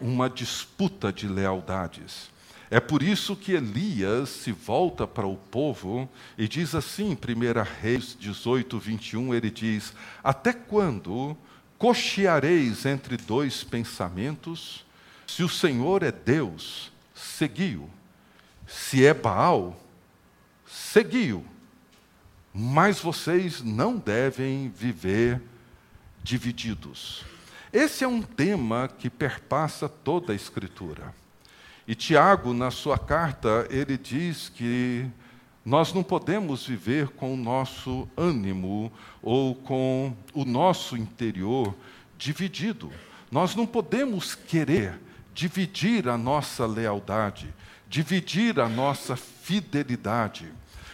uma 0.00 0.30
disputa 0.30 1.12
de 1.12 1.26
lealdades. 1.26 2.30
É 2.70 2.78
por 2.78 3.02
isso 3.02 3.34
que 3.34 3.52
Elias 3.52 4.28
se 4.28 4.52
volta 4.52 5.06
para 5.06 5.26
o 5.26 5.36
povo 5.36 6.08
e 6.36 6.46
diz 6.46 6.74
assim, 6.74 7.10
em 7.10 7.14
1 7.14 7.80
Reis 7.80 8.16
18, 8.18 8.78
21, 8.78 9.34
ele 9.34 9.50
diz: 9.50 9.94
Até 10.22 10.52
quando 10.52 11.36
cocheareis 11.78 12.84
entre 12.84 13.16
dois 13.16 13.64
pensamentos? 13.64 14.84
Se 15.26 15.42
o 15.42 15.48
Senhor 15.48 16.02
é 16.02 16.12
Deus, 16.12 16.92
seguiu. 17.14 17.88
Se 18.66 19.04
é 19.04 19.14
Baal, 19.14 19.80
seguiu. 20.66 21.44
Mas 22.52 23.00
vocês 23.00 23.62
não 23.62 23.96
devem 23.96 24.68
viver 24.68 25.40
divididos. 26.22 27.24
Esse 27.72 28.04
é 28.04 28.08
um 28.08 28.22
tema 28.22 28.88
que 28.88 29.08
perpassa 29.08 29.88
toda 29.88 30.32
a 30.32 30.36
Escritura. 30.36 31.14
E 31.88 31.94
Tiago, 31.94 32.52
na 32.52 32.70
sua 32.70 32.98
carta, 32.98 33.66
ele 33.70 33.96
diz 33.96 34.50
que 34.50 35.06
nós 35.64 35.90
não 35.90 36.02
podemos 36.02 36.66
viver 36.66 37.08
com 37.08 37.32
o 37.32 37.36
nosso 37.36 38.06
ânimo 38.14 38.92
ou 39.22 39.54
com 39.54 40.14
o 40.34 40.44
nosso 40.44 40.98
interior 40.98 41.74
dividido. 42.18 42.92
Nós 43.32 43.54
não 43.54 43.66
podemos 43.66 44.34
querer 44.34 45.00
dividir 45.32 46.10
a 46.10 46.18
nossa 46.18 46.66
lealdade, 46.66 47.54
dividir 47.88 48.60
a 48.60 48.68
nossa 48.68 49.16
fidelidade. 49.16 50.46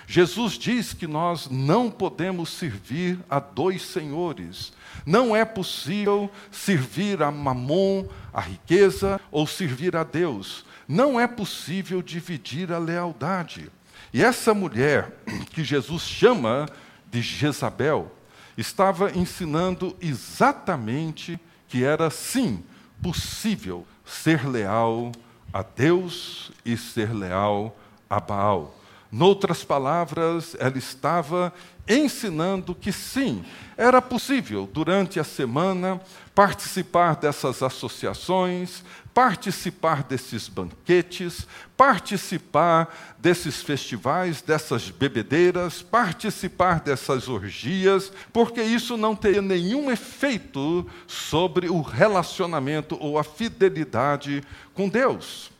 Jesus 0.06 0.52
diz 0.52 0.92
que 0.92 1.08
nós 1.08 1.48
não 1.50 1.90
podemos 1.90 2.50
servir 2.50 3.18
a 3.28 3.40
dois 3.40 3.82
senhores. 3.82 4.72
Não 5.04 5.34
é 5.34 5.44
possível 5.44 6.30
servir 6.52 7.20
a 7.20 7.32
Mamon, 7.32 8.06
a 8.32 8.40
riqueza, 8.40 9.20
ou 9.32 9.44
servir 9.44 9.96
a 9.96 10.04
Deus. 10.04 10.64
Não 10.86 11.18
é 11.18 11.26
possível 11.26 12.02
dividir 12.02 12.72
a 12.72 12.78
lealdade. 12.78 13.70
E 14.12 14.22
essa 14.22 14.54
mulher, 14.54 15.12
que 15.50 15.64
Jesus 15.64 16.02
chama 16.02 16.68
de 17.10 17.22
Jezabel, 17.22 18.12
estava 18.56 19.10
ensinando 19.16 19.96
exatamente 20.00 21.38
que 21.68 21.84
era 21.84 22.10
sim 22.10 22.62
possível 23.02 23.86
ser 24.04 24.48
leal 24.48 25.10
a 25.52 25.62
Deus 25.62 26.52
e 26.64 26.76
ser 26.76 27.12
leal 27.12 27.76
a 28.08 28.20
Baal. 28.20 28.74
Noutras 29.10 29.62
palavras, 29.62 30.56
ela 30.58 30.76
estava 30.76 31.52
ensinando 31.88 32.74
que 32.74 32.92
sim, 32.92 33.44
era 33.76 34.00
possível, 34.00 34.68
durante 34.72 35.18
a 35.18 35.24
semana, 35.24 36.00
participar 36.34 37.16
dessas 37.16 37.62
associações, 37.62 38.82
participar 39.12 40.02
desses 40.02 40.48
banquetes, 40.48 41.46
participar 41.76 43.14
desses 43.18 43.62
festivais, 43.62 44.42
dessas 44.42 44.90
bebedeiras, 44.90 45.82
participar 45.82 46.80
dessas 46.80 47.28
orgias, 47.28 48.12
porque 48.32 48.62
isso 48.62 48.96
não 48.96 49.14
teria 49.14 49.42
nenhum 49.42 49.90
efeito 49.90 50.88
sobre 51.06 51.68
o 51.68 51.80
relacionamento 51.80 52.96
ou 53.00 53.18
a 53.18 53.24
fidelidade 53.24 54.42
com 54.72 54.88
Deus. 54.88 55.52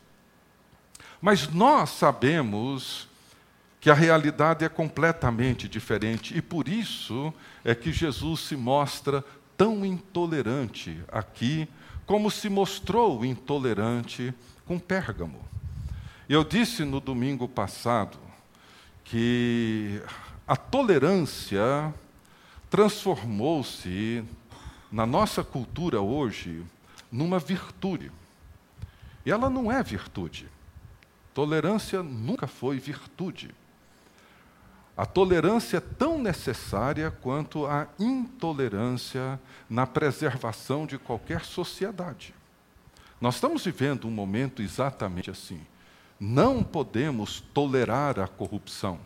Mas 1.21 1.47
nós 1.47 1.91
sabemos 1.91 3.07
que 3.85 3.91
a 3.91 3.93
realidade 3.93 4.65
é 4.65 4.67
completamente 4.67 5.69
diferente 5.69 6.35
e 6.35 6.41
por 6.41 6.67
isso 6.67 7.31
é 7.63 7.75
que 7.75 7.91
Jesus 7.91 8.39
se 8.39 8.55
mostra 8.55 9.23
tão 9.55 9.85
intolerante 9.85 10.99
aqui, 11.07 11.69
como 12.03 12.31
se 12.31 12.49
mostrou 12.49 13.23
intolerante 13.23 14.33
com 14.65 14.79
Pérgamo. 14.79 15.39
Eu 16.27 16.43
disse 16.43 16.83
no 16.83 16.99
domingo 16.99 17.47
passado 17.47 18.17
que 19.03 20.01
a 20.47 20.55
tolerância 20.55 21.93
transformou-se 22.71 24.23
na 24.91 25.05
nossa 25.05 25.43
cultura 25.43 26.01
hoje 26.01 26.65
numa 27.11 27.37
virtude. 27.37 28.11
E 29.23 29.31
ela 29.31 29.47
não 29.47 29.71
é 29.71 29.83
virtude. 29.83 30.49
Tolerância 31.35 32.01
nunca 32.01 32.47
foi 32.47 32.79
virtude. 32.79 33.53
A 34.97 35.05
tolerância 35.05 35.77
é 35.77 35.81
tão 35.81 36.17
necessária 36.17 37.11
quanto 37.11 37.65
a 37.65 37.87
intolerância 37.99 39.39
na 39.69 39.85
preservação 39.85 40.85
de 40.85 40.97
qualquer 40.97 41.43
sociedade. 41.43 42.33
Nós 43.19 43.35
estamos 43.35 43.65
vivendo 43.65 44.07
um 44.07 44.11
momento 44.11 44.61
exatamente 44.61 45.29
assim. 45.29 45.59
Não 46.17 46.63
podemos 46.63 47.41
tolerar 47.53 48.19
a 48.19 48.27
corrupção. 48.27 48.99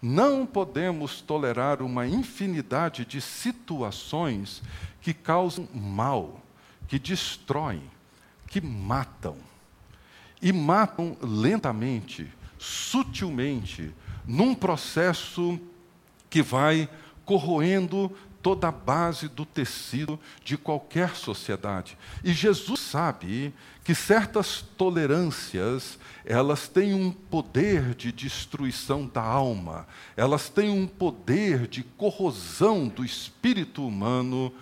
Não 0.00 0.46
podemos 0.46 1.20
tolerar 1.20 1.82
uma 1.82 2.06
infinidade 2.06 3.04
de 3.04 3.20
situações 3.20 4.62
que 5.00 5.12
causam 5.12 5.68
mal, 5.74 6.40
que 6.86 6.98
destroem, 6.98 7.82
que 8.46 8.60
matam. 8.60 9.36
E 10.40 10.52
matam 10.52 11.16
lentamente, 11.20 12.32
sutilmente, 12.58 13.92
num 14.26 14.54
processo 14.54 15.58
que 16.28 16.42
vai 16.42 16.88
corroendo 17.24 18.10
toda 18.42 18.68
a 18.68 18.72
base 18.72 19.28
do 19.28 19.46
tecido 19.46 20.18
de 20.44 20.56
qualquer 20.56 21.14
sociedade. 21.14 21.96
E 22.24 22.32
Jesus 22.32 22.80
sabe 22.80 23.54
que 23.84 23.94
certas 23.94 24.64
tolerâncias, 24.76 25.98
elas 26.24 26.68
têm 26.68 26.92
um 26.92 27.10
poder 27.10 27.94
de 27.94 28.10
destruição 28.10 29.06
da 29.06 29.22
alma, 29.22 29.86
elas 30.16 30.48
têm 30.48 30.70
um 30.70 30.86
poder 30.86 31.68
de 31.68 31.82
corrosão 31.82 32.88
do 32.88 33.04
espírito 33.04 33.86
humano, 33.86 34.52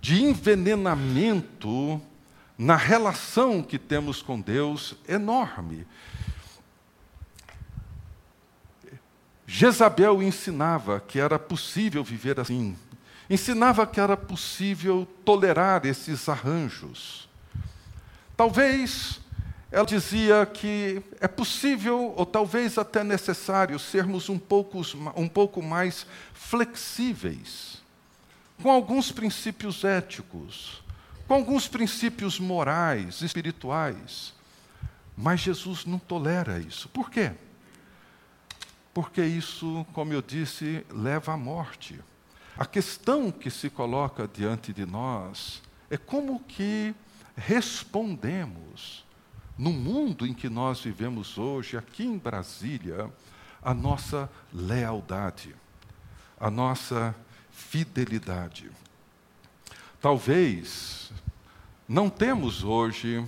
de 0.00 0.22
envenenamento 0.22 2.00
na 2.56 2.76
relação 2.76 3.62
que 3.62 3.78
temos 3.78 4.22
com 4.22 4.40
Deus 4.40 4.96
enorme. 5.06 5.86
Jezabel 9.50 10.22
ensinava 10.22 11.00
que 11.00 11.18
era 11.18 11.38
possível 11.38 12.04
viver 12.04 12.38
assim, 12.38 12.76
ensinava 13.30 13.86
que 13.86 13.98
era 13.98 14.14
possível 14.14 15.08
tolerar 15.24 15.86
esses 15.86 16.28
arranjos. 16.28 17.26
Talvez 18.36 19.18
ela 19.72 19.86
dizia 19.86 20.44
que 20.44 21.02
é 21.18 21.26
possível, 21.26 22.12
ou 22.14 22.26
talvez 22.26 22.76
até 22.76 23.02
necessário, 23.02 23.78
sermos 23.78 24.28
um 24.28 24.38
pouco, 24.38 24.82
um 25.16 25.26
pouco 25.26 25.62
mais 25.62 26.06
flexíveis, 26.34 27.82
com 28.62 28.70
alguns 28.70 29.10
princípios 29.10 29.82
éticos, 29.82 30.82
com 31.26 31.32
alguns 31.32 31.66
princípios 31.66 32.38
morais, 32.38 33.22
espirituais. 33.22 34.34
Mas 35.16 35.40
Jesus 35.40 35.86
não 35.86 35.98
tolera 35.98 36.58
isso. 36.60 36.86
Por 36.90 37.10
quê? 37.10 37.32
Porque 39.00 39.24
isso, 39.24 39.86
como 39.92 40.12
eu 40.12 40.20
disse, 40.20 40.84
leva 40.90 41.34
à 41.34 41.36
morte. 41.36 42.00
A 42.58 42.66
questão 42.66 43.30
que 43.30 43.48
se 43.48 43.70
coloca 43.70 44.26
diante 44.26 44.72
de 44.72 44.84
nós 44.84 45.62
é 45.88 45.96
como 45.96 46.40
que 46.40 46.92
respondemos 47.36 49.04
no 49.56 49.70
mundo 49.70 50.26
em 50.26 50.34
que 50.34 50.48
nós 50.48 50.80
vivemos 50.80 51.38
hoje, 51.38 51.76
aqui 51.76 52.02
em 52.02 52.18
Brasília, 52.18 53.08
a 53.62 53.72
nossa 53.72 54.28
lealdade, 54.52 55.54
a 56.36 56.50
nossa 56.50 57.14
fidelidade. 57.52 58.68
Talvez 60.00 61.12
não 61.88 62.10
temos 62.10 62.64
hoje, 62.64 63.24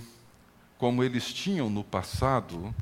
como 0.77 1.01
eles 1.01 1.33
tinham 1.33 1.69
no 1.69 1.81
passado, 1.81 2.75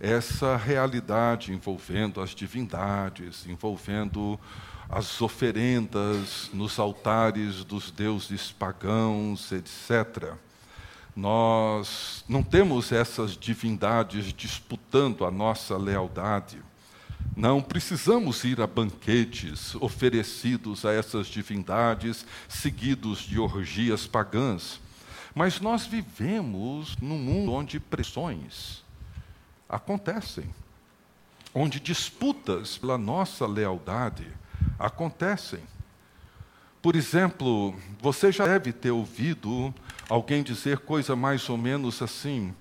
essa 0.00 0.56
realidade 0.56 1.52
envolvendo 1.52 2.22
as 2.22 2.30
divindades, 2.30 3.46
envolvendo 3.46 4.40
as 4.88 5.20
oferendas 5.20 6.50
nos 6.52 6.78
altares 6.78 7.62
dos 7.62 7.90
deuses 7.90 8.50
pagãos, 8.50 9.52
etc. 9.52 10.32
Nós 11.14 12.24
não 12.26 12.42
temos 12.42 12.90
essas 12.90 13.36
divindades 13.36 14.32
disputando 14.32 15.24
a 15.24 15.30
nossa 15.30 15.76
lealdade. 15.76 16.58
Não 17.36 17.60
precisamos 17.60 18.42
ir 18.42 18.60
a 18.60 18.66
banquetes 18.66 19.74
oferecidos 19.76 20.84
a 20.84 20.92
essas 20.92 21.26
divindades, 21.26 22.26
seguidos 22.48 23.20
de 23.20 23.38
orgias 23.38 24.06
pagãs. 24.06 24.80
Mas 25.34 25.60
nós 25.60 25.86
vivemos 25.86 26.96
num 27.00 27.18
mundo 27.18 27.52
onde 27.52 27.78
pressões, 27.78 28.82
acontecem, 29.70 30.52
onde 31.54 31.78
disputas 31.78 32.76
pela 32.76 32.98
nossa 32.98 33.46
lealdade 33.46 34.26
acontecem. 34.78 35.60
Por 36.82 36.96
exemplo, 36.96 37.74
você 38.00 38.32
já 38.32 38.46
deve 38.46 38.72
ter 38.72 38.90
ouvido 38.90 39.72
alguém 40.08 40.42
dizer 40.42 40.78
coisa 40.78 41.14
mais 41.14 41.48
ou 41.48 41.56
menos 41.56 42.02
assim: 42.02 42.54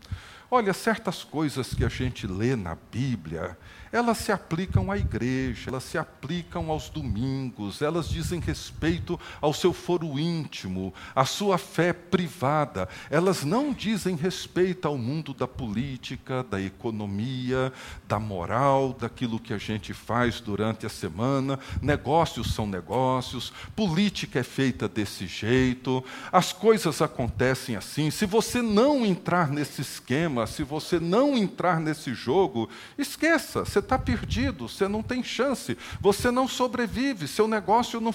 olha, 0.52 0.74
certas 0.74 1.24
coisas 1.24 1.74
que 1.74 1.84
a 1.84 1.90
gente 1.90 2.28
lê 2.28 2.56
na 2.56 2.76
Bíblia, 2.92 3.58
elas 3.92 4.18
se 4.18 4.32
aplicam 4.32 4.92
à 4.92 4.98
igreja, 4.98 5.70
elas 5.70 5.84
se 5.84 5.98
aplicam 5.98 6.70
aos 6.70 6.90
domingos, 6.90 7.82
elas 7.82 8.08
dizem 8.08 8.40
respeito 8.40 9.20
ao 9.42 9.54
seu 9.54 9.74
foro 9.74 10.20
íntimo, 10.20 10.94
à 11.16 11.26
sua 11.26 11.58
fé 11.58 11.94
privada. 11.94 12.88
Elas 13.10 13.44
não 13.44 13.74
dizem 13.74 14.16
respeito 14.16 14.88
ao 14.88 14.98
mundo 14.98 15.34
da 15.34 15.48
política, 15.48 16.44
da 16.44 16.62
economia, 16.62 17.74
da 18.08 18.20
moral, 18.20 18.94
daquilo 18.94 19.40
que 19.40 19.54
a 19.54 19.58
gente 19.58 19.94
faz 19.94 20.40
durante 20.40 20.86
a 20.86 20.90
semana. 20.90 21.60
Negócios 21.82 22.54
são 22.54 22.68
negócios, 22.68 23.52
política 23.76 24.40
é 24.40 24.44
feita 24.44 24.88
desse 24.88 25.28
jeito, 25.28 26.04
as 26.32 26.54
coisas 26.54 27.02
acontecem 27.02 27.76
assim. 27.76 28.12
Se 28.12 28.26
você 28.26 28.62
não 28.62 29.06
entrar 29.06 29.50
nesse 29.50 29.82
esquema, 29.82 30.46
se 30.46 30.64
você 30.64 31.00
não 31.00 31.38
entrar 31.38 31.80
nesse 31.80 32.14
jogo, 32.14 32.70
esqueça, 32.98 33.66
você 33.66 33.79
está 33.80 33.98
perdido, 33.98 34.68
você 34.68 34.88
não 34.88 35.02
tem 35.02 35.24
chance, 35.24 35.78
você 36.00 36.32
não 36.32 36.48
sobrevive, 36.48 37.28
seu 37.28 37.48
negócio 37.48 38.00
não, 38.00 38.14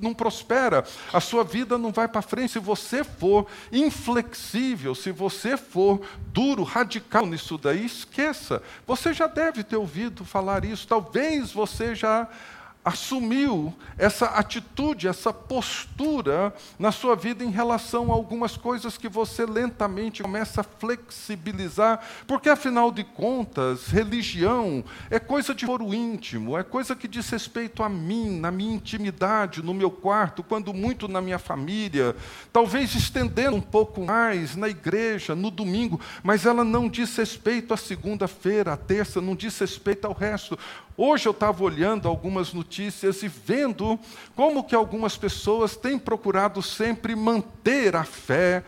não 0.00 0.14
prospera, 0.14 0.84
a 1.12 1.20
sua 1.20 1.44
vida 1.44 1.76
não 1.76 1.92
vai 1.92 2.08
para 2.08 2.22
frente. 2.22 2.52
Se 2.52 2.58
você 2.58 3.04
for 3.04 3.46
inflexível, 3.70 4.94
se 4.94 5.12
você 5.12 5.56
for 5.56 6.00
duro, 6.28 6.62
radical 6.62 7.26
nisso 7.26 7.58
daí, 7.58 7.84
esqueça. 7.84 8.62
Você 8.86 9.12
já 9.12 9.26
deve 9.26 9.62
ter 9.62 9.76
ouvido 9.76 10.24
falar 10.24 10.64
isso, 10.64 10.86
talvez 10.86 11.52
você 11.52 11.94
já 11.94 12.28
assumiu 12.84 13.74
essa 13.98 14.26
atitude, 14.26 15.06
essa 15.06 15.32
postura 15.32 16.54
na 16.78 16.90
sua 16.90 17.14
vida 17.14 17.44
em 17.44 17.50
relação 17.50 18.10
a 18.10 18.14
algumas 18.14 18.56
coisas 18.56 18.96
que 18.96 19.08
você 19.08 19.44
lentamente 19.44 20.22
começa 20.22 20.62
a 20.62 20.64
flexibilizar, 20.64 22.00
porque 22.26 22.48
afinal 22.48 22.90
de 22.90 23.04
contas, 23.04 23.88
religião 23.88 24.82
é 25.10 25.18
coisa 25.18 25.54
de 25.54 25.66
foro 25.66 25.92
íntimo, 25.92 26.56
é 26.56 26.62
coisa 26.62 26.96
que 26.96 27.06
diz 27.06 27.28
respeito 27.28 27.82
a 27.82 27.88
mim, 27.88 28.40
na 28.40 28.50
minha 28.50 28.74
intimidade, 28.74 29.62
no 29.62 29.74
meu 29.74 29.90
quarto, 29.90 30.42
quando 30.42 30.72
muito 30.72 31.06
na 31.06 31.20
minha 31.20 31.38
família, 31.38 32.16
talvez 32.50 32.94
estendendo 32.94 33.56
um 33.56 33.60
pouco 33.60 34.00
mais 34.00 34.56
na 34.56 34.68
igreja, 34.68 35.34
no 35.34 35.50
domingo, 35.50 36.00
mas 36.22 36.46
ela 36.46 36.64
não 36.64 36.88
diz 36.88 37.14
respeito 37.14 37.74
à 37.74 37.76
segunda-feira, 37.76 38.72
à 38.72 38.76
terça, 38.76 39.20
não 39.20 39.36
diz 39.36 39.58
respeito 39.58 40.06
ao 40.06 40.14
resto. 40.14 40.58
Hoje 41.02 41.26
eu 41.26 41.32
estava 41.32 41.64
olhando 41.64 42.06
algumas 42.06 42.52
notícias 42.52 43.22
e 43.22 43.28
vendo 43.28 43.98
como 44.36 44.62
que 44.62 44.74
algumas 44.74 45.16
pessoas 45.16 45.74
têm 45.74 45.98
procurado 45.98 46.60
sempre 46.60 47.16
manter 47.16 47.96
a 47.96 48.04
fé, 48.04 48.62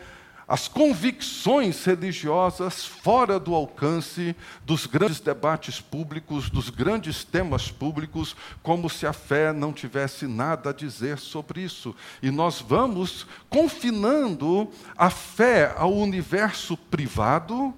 as 0.49 0.67
convicções 0.67 1.85
religiosas 1.85 2.87
fora 2.87 3.39
do 3.39 3.55
alcance 3.55 4.35
dos 4.65 4.87
grandes 4.87 5.21
debates 5.21 5.79
públicos, 5.79 6.49
dos 6.49 6.71
grandes 6.71 7.23
temas 7.23 7.71
públicos, 7.71 8.35
como 8.63 8.89
se 8.89 9.07
a 9.07 9.13
fé 9.13 9.53
não 9.53 9.71
tivesse 9.71 10.27
nada 10.27 10.71
a 10.71 10.73
dizer 10.73 11.19
sobre 11.19 11.61
isso. 11.61 11.95
E 12.23 12.31
nós 12.31 12.63
vamos 12.63 13.27
confinando 13.51 14.71
a 14.97 15.11
fé 15.11 15.75
ao 15.77 15.93
universo 15.93 16.79
privado, 16.79 17.75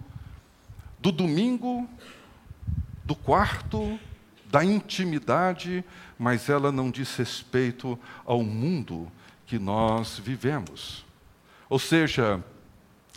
do 1.01 1.11
domingo, 1.11 1.88
do 3.05 3.17
quarto, 3.17 3.99
da 4.55 4.64
intimidade, 4.64 5.85
mas 6.17 6.49
ela 6.49 6.71
não 6.71 6.88
diz 6.88 7.17
respeito 7.17 7.99
ao 8.25 8.45
mundo 8.45 9.11
que 9.47 9.59
nós 9.59 10.17
vivemos. 10.17 11.05
Ou 11.69 11.77
seja, 11.77 12.40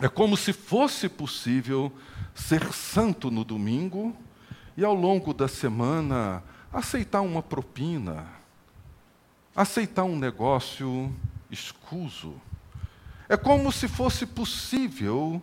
é 0.00 0.08
como 0.08 0.36
se 0.36 0.52
fosse 0.52 1.08
possível 1.08 1.92
ser 2.34 2.72
santo 2.72 3.30
no 3.30 3.44
domingo 3.44 4.16
e 4.76 4.84
ao 4.84 4.92
longo 4.92 5.32
da 5.32 5.46
semana 5.46 6.42
aceitar 6.72 7.20
uma 7.20 7.40
propina, 7.40 8.26
aceitar 9.54 10.02
um 10.02 10.18
negócio 10.18 11.14
escuso. 11.52 12.34
É 13.28 13.36
como 13.36 13.70
se 13.70 13.86
fosse 13.86 14.26
possível 14.26 15.40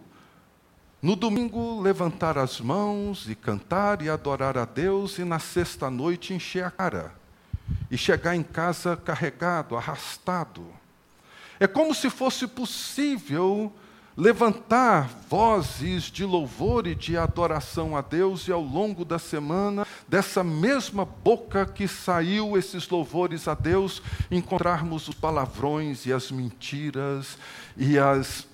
no 1.05 1.15
domingo, 1.15 1.79
levantar 1.81 2.35
as 2.35 2.59
mãos 2.59 3.29
e 3.29 3.35
cantar 3.35 4.01
e 4.01 4.09
adorar 4.09 4.57
a 4.57 4.65
Deus, 4.65 5.19
e 5.19 5.23
na 5.23 5.37
sexta-noite 5.37 6.33
encher 6.33 6.65
a 6.65 6.71
cara 6.71 7.13
e 7.91 7.95
chegar 7.95 8.35
em 8.35 8.41
casa 8.41 8.97
carregado, 8.97 9.77
arrastado. 9.77 10.65
É 11.59 11.67
como 11.67 11.93
se 11.93 12.09
fosse 12.09 12.47
possível 12.47 13.71
levantar 14.17 15.07
vozes 15.29 16.05
de 16.05 16.25
louvor 16.25 16.87
e 16.87 16.95
de 16.95 17.15
adoração 17.15 17.95
a 17.95 18.01
Deus, 18.01 18.47
e 18.47 18.51
ao 18.51 18.61
longo 18.61 19.05
da 19.05 19.19
semana, 19.19 19.85
dessa 20.07 20.43
mesma 20.43 21.05
boca 21.05 21.67
que 21.67 21.87
saiu 21.87 22.57
esses 22.57 22.89
louvores 22.89 23.47
a 23.47 23.53
Deus, 23.53 24.01
encontrarmos 24.31 25.07
os 25.07 25.13
palavrões 25.13 26.07
e 26.07 26.11
as 26.11 26.31
mentiras 26.31 27.37
e 27.77 27.99
as 27.99 28.47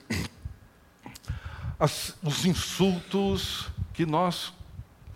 as, 1.81 2.15
os 2.21 2.45
insultos 2.45 3.67
que 3.91 4.05
nós 4.05 4.53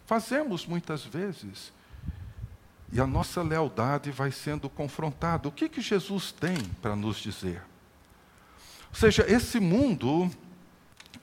fazemos 0.08 0.65
muitas 0.65 1.06
vezes. 1.06 1.71
E 2.91 2.99
a 2.99 3.06
nossa 3.06 3.43
lealdade 3.43 4.10
vai 4.10 4.32
sendo 4.32 4.67
confrontada. 4.67 5.47
O 5.47 5.51
que, 5.51 5.69
que 5.69 5.80
Jesus 5.80 6.32
tem 6.32 6.58
para 6.82 6.95
nos 6.95 7.17
dizer? 7.17 7.62
Ou 8.89 8.95
seja, 8.95 9.23
esse 9.32 9.60
mundo, 9.60 10.32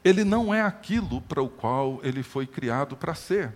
ele 0.05 0.23
não 0.23 0.55
é 0.55 0.63
aquilo 0.63 1.21
para 1.23 1.43
o 1.43 1.49
qual 1.49 1.99
ele 2.05 2.23
foi 2.23 2.47
criado 2.47 2.97
para 2.97 3.13
ser. 3.13 3.53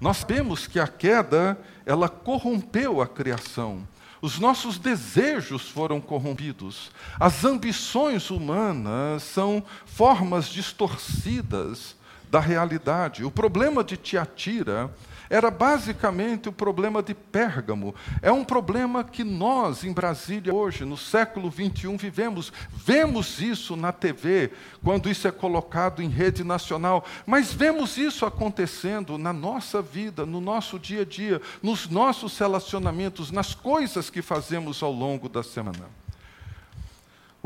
Nós 0.00 0.18
sabemos 0.18 0.68
que 0.68 0.78
a 0.78 0.86
queda, 0.86 1.58
ela 1.84 2.08
corrompeu 2.08 3.00
a 3.00 3.08
criação. 3.08 3.86
Os 4.26 4.40
nossos 4.40 4.76
desejos 4.76 5.68
foram 5.68 6.00
corrompidos. 6.00 6.90
As 7.16 7.44
ambições 7.44 8.28
humanas 8.28 9.22
são 9.22 9.62
formas 9.86 10.48
distorcidas 10.48 11.94
da 12.28 12.40
realidade. 12.40 13.24
O 13.24 13.30
problema 13.30 13.84
de 13.84 13.96
Tiatira 13.96 14.92
era 15.28 15.50
basicamente 15.50 16.48
o 16.48 16.52
problema 16.52 17.02
de 17.02 17.14
Pérgamo. 17.14 17.94
É 18.22 18.30
um 18.30 18.44
problema 18.44 19.04
que 19.04 19.24
nós, 19.24 19.84
em 19.84 19.92
Brasília, 19.92 20.54
hoje, 20.54 20.84
no 20.84 20.96
século 20.96 21.50
XXI, 21.50 21.96
vivemos. 21.96 22.52
Vemos 22.72 23.40
isso 23.40 23.76
na 23.76 23.92
TV, 23.92 24.52
quando 24.82 25.10
isso 25.10 25.26
é 25.26 25.32
colocado 25.32 26.02
em 26.02 26.08
rede 26.08 26.44
nacional, 26.44 27.04
mas 27.26 27.52
vemos 27.52 27.96
isso 27.96 28.24
acontecendo 28.24 29.18
na 29.18 29.32
nossa 29.32 29.82
vida, 29.82 30.24
no 30.24 30.40
nosso 30.40 30.78
dia 30.78 31.02
a 31.02 31.04
dia, 31.04 31.40
nos 31.62 31.88
nossos 31.88 32.38
relacionamentos, 32.38 33.30
nas 33.30 33.54
coisas 33.54 34.10
que 34.10 34.22
fazemos 34.22 34.82
ao 34.82 34.92
longo 34.92 35.28
da 35.28 35.42
semana. 35.42 36.05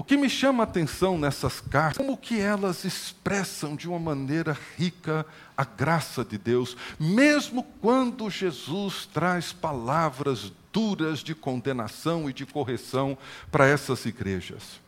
O 0.00 0.02
que 0.02 0.16
me 0.16 0.30
chama 0.30 0.62
a 0.62 0.64
atenção 0.64 1.18
nessas 1.18 1.60
cartas, 1.60 1.98
como 1.98 2.16
que 2.16 2.40
elas 2.40 2.86
expressam 2.86 3.76
de 3.76 3.86
uma 3.86 3.98
maneira 3.98 4.56
rica 4.78 5.26
a 5.54 5.62
graça 5.62 6.24
de 6.24 6.38
Deus, 6.38 6.74
mesmo 6.98 7.62
quando 7.82 8.30
Jesus 8.30 9.04
traz 9.12 9.52
palavras 9.52 10.50
duras 10.72 11.18
de 11.18 11.34
condenação 11.34 12.30
e 12.30 12.32
de 12.32 12.46
correção 12.46 13.18
para 13.52 13.66
essas 13.66 14.06
igrejas. 14.06 14.80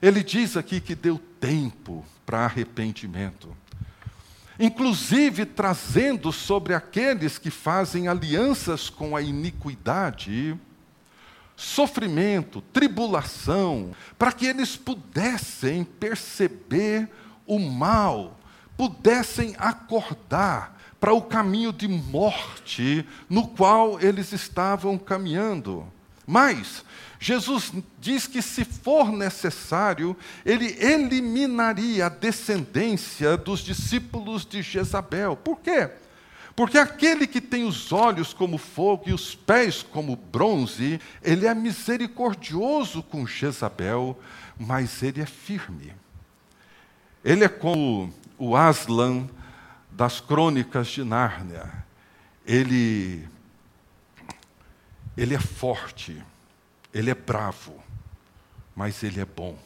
Ele 0.00 0.22
diz 0.22 0.56
aqui 0.56 0.80
que 0.80 0.94
deu 0.94 1.20
tempo 1.40 2.06
para 2.24 2.44
arrependimento, 2.44 3.48
inclusive 4.56 5.46
trazendo 5.46 6.30
sobre 6.30 6.74
aqueles 6.74 7.38
que 7.38 7.50
fazem 7.50 8.06
alianças 8.06 8.88
com 8.88 9.16
a 9.16 9.20
iniquidade 9.20 10.56
sofrimento, 11.60 12.62
tribulação, 12.72 13.90
para 14.18 14.32
que 14.32 14.46
eles 14.46 14.76
pudessem 14.76 15.84
perceber 15.84 17.06
o 17.46 17.58
mal, 17.58 18.40
pudessem 18.78 19.54
acordar 19.58 20.80
para 20.98 21.12
o 21.12 21.20
caminho 21.20 21.70
de 21.70 21.86
morte 21.86 23.06
no 23.28 23.46
qual 23.46 24.00
eles 24.00 24.32
estavam 24.32 24.96
caminhando. 24.96 25.86
Mas 26.26 26.82
Jesus 27.18 27.72
diz 28.00 28.26
que, 28.26 28.40
se 28.40 28.64
for 28.64 29.12
necessário, 29.12 30.16
ele 30.46 30.76
eliminaria 30.80 32.06
a 32.06 32.08
descendência 32.08 33.36
dos 33.36 33.60
discípulos 33.60 34.46
de 34.46 34.62
Jezabel. 34.62 35.36
Por 35.36 35.60
quê? 35.60 35.90
Porque 36.54 36.78
aquele 36.78 37.26
que 37.26 37.40
tem 37.40 37.64
os 37.64 37.92
olhos 37.92 38.34
como 38.34 38.58
fogo 38.58 39.04
e 39.06 39.12
os 39.12 39.34
pés 39.34 39.82
como 39.82 40.16
bronze, 40.16 41.00
ele 41.22 41.46
é 41.46 41.54
misericordioso 41.54 43.02
com 43.02 43.26
Jezabel, 43.26 44.18
mas 44.58 45.02
ele 45.02 45.20
é 45.20 45.26
firme. 45.26 45.92
Ele 47.24 47.44
é 47.44 47.48
como 47.48 48.12
o 48.38 48.56
Aslan 48.56 49.28
das 49.90 50.20
crônicas 50.20 50.88
de 50.88 51.04
Nárnia. 51.04 51.70
Ele, 52.46 53.28
ele 55.16 55.34
é 55.34 55.40
forte, 55.40 56.22
ele 56.92 57.10
é 57.10 57.14
bravo, 57.14 57.74
mas 58.74 59.02
ele 59.02 59.20
é 59.20 59.24
bom. 59.24 59.58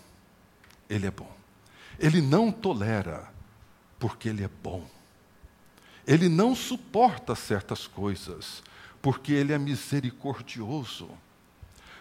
Ele 0.88 1.06
é 1.06 1.10
bom. 1.10 1.32
Ele 1.98 2.20
não 2.20 2.52
tolera, 2.52 3.28
porque 3.98 4.28
ele 4.28 4.44
é 4.44 4.50
bom. 4.62 4.84
Ele 6.06 6.28
não 6.28 6.54
suporta 6.54 7.34
certas 7.34 7.86
coisas, 7.86 8.62
porque 9.00 9.32
ele 9.32 9.52
é 9.52 9.58
misericordioso. 9.58 11.08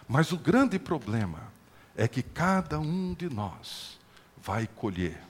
Mas 0.06 0.32
o 0.32 0.38
grande 0.38 0.78
problema 0.78 1.52
é 1.96 2.06
que 2.06 2.22
cada 2.22 2.78
um 2.78 3.14
de 3.14 3.28
nós 3.28 3.98
vai 4.36 4.66
colher 4.66 5.20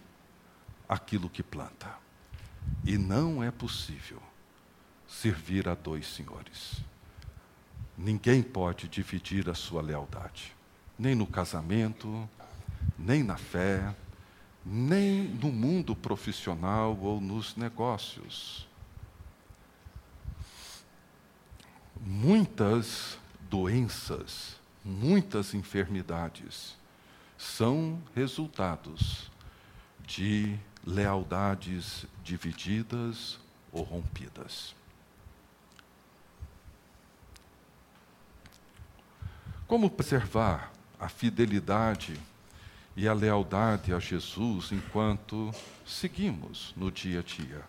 aquilo 0.89 1.31
que 1.31 1.43
planta. 1.43 1.95
E 2.85 2.99
não 2.99 3.43
é 3.43 3.51
possível 3.51 4.21
servir 5.07 5.69
a 5.69 5.75
dois 5.75 6.07
senhores. 6.07 6.83
Ninguém 7.97 8.43
pode 8.43 8.89
dividir 8.89 9.49
a 9.49 9.55
sua 9.55 9.81
lealdade, 9.81 10.55
nem 10.99 11.15
no 11.15 11.27
casamento, 11.27 12.29
nem 12.99 13.23
na 13.23 13.37
fé, 13.37 13.95
nem 14.64 15.24
no 15.24 15.53
mundo 15.53 15.94
profissional 15.94 16.98
ou 17.00 17.20
nos 17.20 17.55
negócios. 17.57 18.66
Muitas 22.00 23.18
doenças, 23.50 24.57
muitas 24.85 25.55
enfermidades 25.55 26.77
são 27.37 28.00
resultados 28.14 29.31
de 30.07 30.59
lealdades 30.87 32.07
divididas 32.22 33.38
ou 33.72 33.83
rompidas. 33.83 34.74
Como 39.66 39.90
preservar 39.90 40.70
a 41.00 41.09
fidelidade 41.09 42.20
e 42.97 43.09
a 43.09 43.13
lealdade 43.13 43.93
a 43.93 43.99
Jesus 43.99 44.71
enquanto 44.71 45.51
seguimos 45.85 46.73
no 46.77 46.91
dia 46.91 47.21
a 47.21 47.23
dia? 47.23 47.65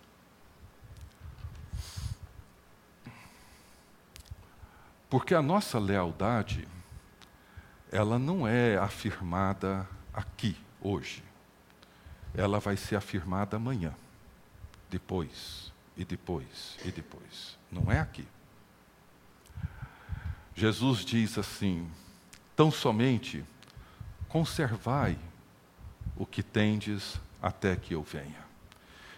Porque 5.10 5.34
a 5.34 5.42
nossa 5.42 5.80
lealdade, 5.80 6.68
ela 7.92 8.20
não 8.20 8.48
é 8.48 8.78
afirmada 8.78 9.88
aqui, 10.14 10.58
hoje. 10.82 11.24
Ela 12.34 12.60
vai 12.60 12.76
ser 12.76 12.96
afirmada 12.96 13.56
amanhã, 13.56 13.96
depois, 14.90 15.72
e 15.96 16.04
depois, 16.04 16.78
e 16.84 16.92
depois. 16.92 17.58
Não 17.72 17.92
é 17.92 18.00
aqui. 18.00 18.28
Jesus 20.54 21.06
diz 21.06 21.38
assim: 21.38 21.90
tão 22.56 22.70
somente 22.70 23.44
conservai 24.36 25.18
o 26.18 26.26
que 26.26 26.44
tendes 26.44 27.18
até 27.42 27.74
que 27.74 27.96
eu 27.96 28.04
venha. 28.04 28.44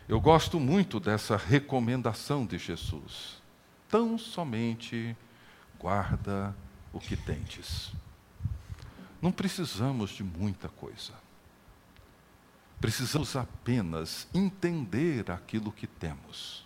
Eu 0.07 0.21
gosto 0.21 0.59
muito 0.59 0.99
dessa 0.99 1.35
recomendação 1.35 2.45
de 2.45 2.59
Jesus. 2.59 3.41
Tão 3.89 4.15
somente 4.19 5.17
guarda 5.79 6.55
o 6.93 6.99
que 6.99 7.17
tendes. 7.17 7.91
Não 9.19 9.31
precisamos 9.31 10.11
de 10.11 10.23
muita 10.23 10.69
coisa. 10.69 11.13
Precisamos 12.79 13.35
apenas 13.35 14.27
entender 14.35 15.31
aquilo 15.31 15.71
que 15.71 15.87
temos. 15.87 16.63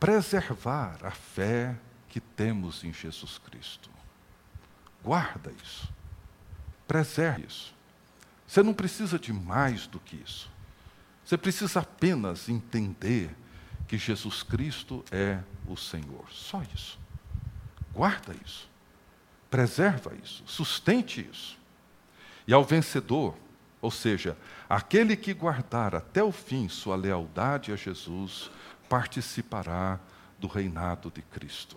Preservar 0.00 1.04
a 1.04 1.10
fé 1.10 1.76
que 2.08 2.20
temos 2.20 2.82
em 2.84 2.90
Jesus 2.90 3.36
Cristo. 3.36 3.90
Guarda 5.04 5.52
isso. 5.62 5.94
Preserve 6.86 7.46
isso. 7.46 7.74
Você 8.46 8.62
não 8.62 8.72
precisa 8.72 9.18
de 9.18 9.32
mais 9.32 9.86
do 9.86 9.98
que 9.98 10.16
isso. 10.16 10.50
Você 11.24 11.36
precisa 11.36 11.80
apenas 11.80 12.48
entender 12.48 13.34
que 13.88 13.98
Jesus 13.98 14.42
Cristo 14.42 15.04
é 15.10 15.40
o 15.66 15.76
Senhor. 15.76 16.24
Só 16.30 16.62
isso. 16.74 16.98
Guarda 17.92 18.34
isso. 18.44 18.68
Preserva 19.50 20.12
isso. 20.22 20.42
Sustente 20.46 21.28
isso. 21.28 21.58
E 22.46 22.52
ao 22.52 22.64
vencedor, 22.64 23.34
ou 23.80 23.90
seja, 23.90 24.36
aquele 24.68 25.16
que 25.16 25.34
guardar 25.34 25.94
até 25.94 26.22
o 26.22 26.30
fim 26.30 26.68
sua 26.68 26.94
lealdade 26.94 27.72
a 27.72 27.76
Jesus, 27.76 28.50
participará 28.88 29.98
do 30.38 30.46
reinado 30.46 31.10
de 31.10 31.22
Cristo. 31.22 31.76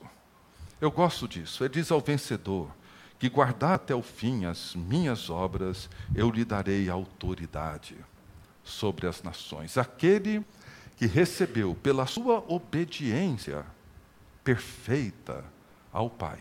Eu 0.79 0.91
gosto 0.91 1.27
disso. 1.27 1.63
Ele 1.63 1.73
diz 1.73 1.91
ao 1.91 1.99
vencedor: 1.99 2.71
que 3.19 3.29
guardar 3.29 3.73
até 3.73 3.93
o 3.93 4.01
fim 4.01 4.45
as 4.45 4.73
minhas 4.73 5.29
obras, 5.29 5.89
eu 6.15 6.31
lhe 6.31 6.45
darei 6.45 6.89
autoridade 6.89 7.97
sobre 8.63 9.05
as 9.07 9.21
nações. 9.21 9.77
Aquele 9.77 10.43
que 10.95 11.05
recebeu 11.05 11.75
pela 11.75 12.05
sua 12.05 12.43
obediência 12.47 13.65
perfeita 14.43 15.43
ao 15.91 16.09
Pai, 16.09 16.39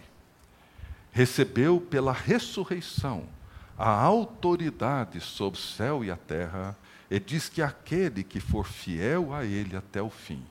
recebeu 1.11 1.81
pela 1.81 2.13
ressurreição 2.13 3.25
a 3.77 3.91
autoridade 3.91 5.21
sobre 5.21 5.59
o 5.59 5.63
céu 5.63 6.05
e 6.05 6.11
a 6.11 6.17
terra, 6.17 6.77
e 7.11 7.19
diz 7.19 7.49
que 7.49 7.63
aquele 7.63 8.23
que 8.23 8.39
for 8.39 8.67
fiel 8.67 9.35
a 9.35 9.45
Ele 9.45 9.77
até 9.77 10.01
o 10.01 10.11
fim, 10.11 10.45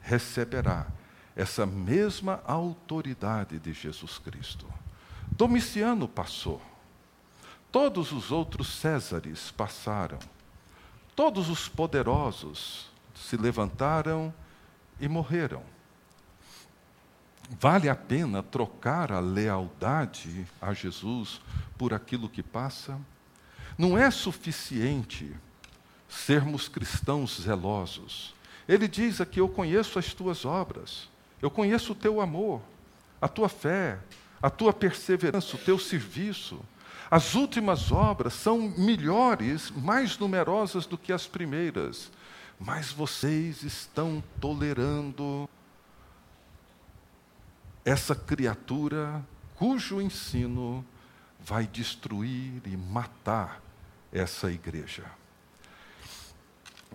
receberá 0.00 0.86
essa 1.34 1.66
mesma 1.66 2.42
autoridade 2.46 3.58
de 3.58 3.72
Jesus 3.72 4.18
Cristo. 4.18 4.66
Domiciano 5.34 6.06
passou, 6.06 6.60
todos 7.70 8.12
os 8.12 8.30
outros 8.30 8.68
Césares 8.68 9.50
passaram, 9.50 10.18
todos 11.16 11.48
os 11.48 11.68
poderosos 11.68 12.90
se 13.14 13.34
levantaram 13.36 14.32
e 15.00 15.08
morreram. 15.08 15.62
Vale 17.58 17.88
a 17.88 17.96
pena 17.96 18.42
trocar 18.42 19.10
a 19.10 19.20
lealdade 19.20 20.46
a 20.60 20.74
Jesus 20.74 21.40
por 21.78 21.94
aquilo 21.94 22.28
que 22.28 22.42
passa? 22.42 23.00
Não 23.78 23.96
é 23.96 24.10
suficiente 24.10 25.34
sermos 26.08 26.68
cristãos 26.68 27.40
zelosos. 27.40 28.34
Ele 28.68 28.86
diz 28.86 29.18
aqui: 29.18 29.40
Eu 29.40 29.48
conheço 29.48 29.98
as 29.98 30.12
tuas 30.12 30.44
obras, 30.44 31.08
eu 31.40 31.50
conheço 31.50 31.92
o 31.92 31.96
teu 31.96 32.20
amor, 32.20 32.60
a 33.20 33.28
tua 33.28 33.48
fé, 33.48 33.98
a 34.42 34.50
tua 34.50 34.72
perseverança, 34.72 35.54
o 35.54 35.58
teu 35.58 35.78
serviço. 35.78 36.60
As 37.08 37.34
últimas 37.34 37.92
obras 37.92 38.32
são 38.32 38.58
melhores, 38.76 39.70
mais 39.70 40.18
numerosas 40.18 40.84
do 40.84 40.98
que 40.98 41.12
as 41.12 41.26
primeiras, 41.26 42.10
mas 42.58 42.90
vocês 42.90 43.62
estão 43.62 44.22
tolerando 44.40 45.48
essa 47.84 48.14
criatura 48.14 49.24
cujo 49.56 50.00
ensino 50.00 50.84
vai 51.38 51.66
destruir 51.66 52.62
e 52.64 52.76
matar 52.76 53.60
essa 54.12 54.50
igreja. 54.50 55.04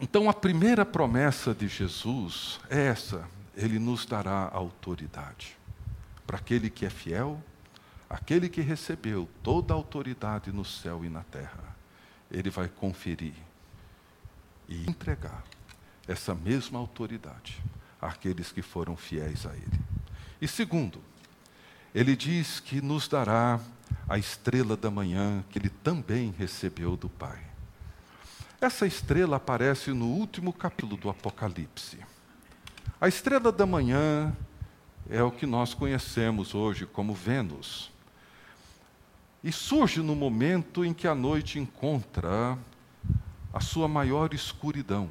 Então, 0.02 0.30
a 0.30 0.34
primeira 0.34 0.86
promessa 0.86 1.54
de 1.54 1.68
Jesus 1.68 2.60
é 2.70 2.88
essa: 2.88 3.28
Ele 3.56 3.80
nos 3.80 4.06
dará 4.06 4.50
autoridade 4.54 5.57
para 6.28 6.38
aquele 6.38 6.70
que 6.70 6.86
é 6.86 6.90
fiel, 6.90 7.42
aquele 8.10 8.50
que 8.50 8.60
recebeu 8.60 9.30
toda 9.42 9.74
a 9.74 9.78
autoridade 9.78 10.52
no 10.52 10.66
céu 10.66 11.06
e 11.06 11.10
na 11.10 11.24
terra, 11.24 11.76
ele 12.30 12.50
vai 12.50 12.68
conferir 12.68 13.34
e 14.68 14.90
entregar 14.90 15.44
essa 16.06 16.36
mesma 16.36 16.78
autoridade 16.78 17.64
àqueles 18.02 18.52
que 18.52 18.62
foram 18.62 18.98
fiéis 18.98 19.46
a 19.46 19.56
ele. 19.56 19.80
E 20.42 20.48
segundo, 20.48 21.02
ele 21.96 22.16
diz 22.16 22.60
que 22.60 22.82
nos 22.82 23.08
dará 23.08 23.60
a 24.08 24.18
estrela 24.18 24.76
da 24.76 24.92
manhã 24.92 25.44
que 25.50 25.58
ele 25.58 25.70
também 25.70 26.34
recebeu 26.38 26.98
do 26.98 27.10
Pai. 27.10 27.40
Essa 28.60 28.86
estrela 28.86 29.38
aparece 29.38 29.92
no 29.92 30.06
último 30.08 30.52
capítulo 30.52 30.98
do 30.98 31.10
Apocalipse. 31.10 32.00
A 33.00 33.08
estrela 33.08 33.52
da 33.52 33.66
manhã 33.66 34.36
é 35.10 35.24
o 35.24 35.32
que 35.32 35.46
nós 35.46 35.74
conhecemos 35.74 36.54
hoje 36.54 36.86
como 36.86 37.14
Vênus. 37.14 37.92
E 39.44 39.52
surge 39.52 40.02
no 40.02 40.16
momento 40.16 40.84
em 40.84 40.94
que 40.94 41.08
a 41.08 41.16
noite 41.16 41.60
encontra 41.60 42.58
a 43.54 43.60
sua 43.60 43.88
maior 43.88 44.34
escuridão. 44.34 45.10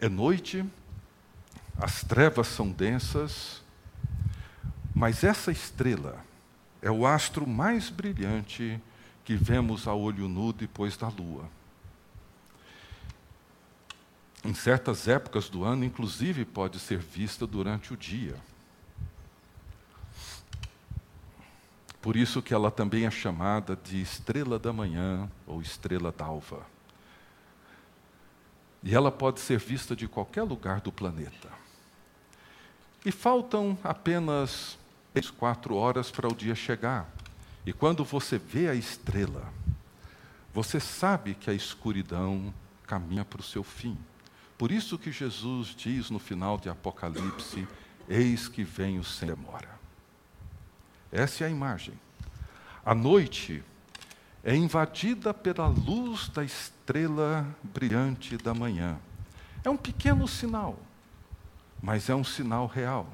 É 0.00 0.08
noite, 0.08 0.64
as 1.78 2.02
trevas 2.02 2.46
são 2.46 2.70
densas, 2.70 3.62
mas 4.94 5.24
essa 5.24 5.52
estrela 5.52 6.24
é 6.80 6.90
o 6.90 7.06
astro 7.06 7.46
mais 7.46 7.90
brilhante 7.90 8.80
que 9.24 9.34
vemos 9.34 9.86
a 9.86 9.94
olho 9.94 10.28
nu 10.28 10.52
depois 10.52 10.96
da 10.96 11.08
lua. 11.08 11.55
Em 14.46 14.54
certas 14.54 15.08
épocas 15.08 15.48
do 15.48 15.64
ano, 15.64 15.84
inclusive, 15.84 16.44
pode 16.44 16.78
ser 16.78 16.98
vista 16.98 17.44
durante 17.48 17.92
o 17.92 17.96
dia. 17.96 18.36
Por 22.00 22.14
isso 22.14 22.40
que 22.40 22.54
ela 22.54 22.70
também 22.70 23.06
é 23.06 23.10
chamada 23.10 23.74
de 23.74 24.00
estrela 24.00 24.56
da 24.56 24.72
manhã 24.72 25.28
ou 25.48 25.60
estrela 25.60 26.12
d'alva. 26.16 26.64
E 28.84 28.94
ela 28.94 29.10
pode 29.10 29.40
ser 29.40 29.58
vista 29.58 29.96
de 29.96 30.06
qualquer 30.06 30.44
lugar 30.44 30.80
do 30.80 30.92
planeta. 30.92 31.50
E 33.04 33.10
faltam 33.10 33.76
apenas 33.82 34.78
três, 35.12 35.28
quatro 35.28 35.74
horas 35.74 36.12
para 36.12 36.28
o 36.28 36.34
dia 36.36 36.54
chegar. 36.54 37.10
E 37.66 37.72
quando 37.72 38.04
você 38.04 38.38
vê 38.38 38.68
a 38.68 38.74
estrela, 38.76 39.52
você 40.54 40.78
sabe 40.78 41.34
que 41.34 41.50
a 41.50 41.52
escuridão 41.52 42.54
caminha 42.86 43.24
para 43.24 43.40
o 43.40 43.44
seu 43.44 43.64
fim. 43.64 43.98
Por 44.58 44.72
isso 44.72 44.98
que 44.98 45.12
Jesus 45.12 45.74
diz 45.76 46.10
no 46.10 46.18
final 46.18 46.58
de 46.58 46.68
Apocalipse: 46.68 47.66
Eis 48.08 48.48
que 48.48 48.64
venho 48.64 49.04
sem 49.04 49.28
demora. 49.28 49.76
Essa 51.12 51.44
é 51.44 51.46
a 51.46 51.50
imagem. 51.50 51.94
A 52.84 52.94
noite 52.94 53.62
é 54.42 54.54
invadida 54.54 55.34
pela 55.34 55.66
luz 55.66 56.28
da 56.28 56.44
estrela 56.44 57.46
brilhante 57.62 58.36
da 58.36 58.54
manhã. 58.54 58.98
É 59.64 59.68
um 59.68 59.76
pequeno 59.76 60.28
sinal, 60.28 60.78
mas 61.82 62.08
é 62.08 62.14
um 62.14 62.24
sinal 62.24 62.66
real. 62.66 63.08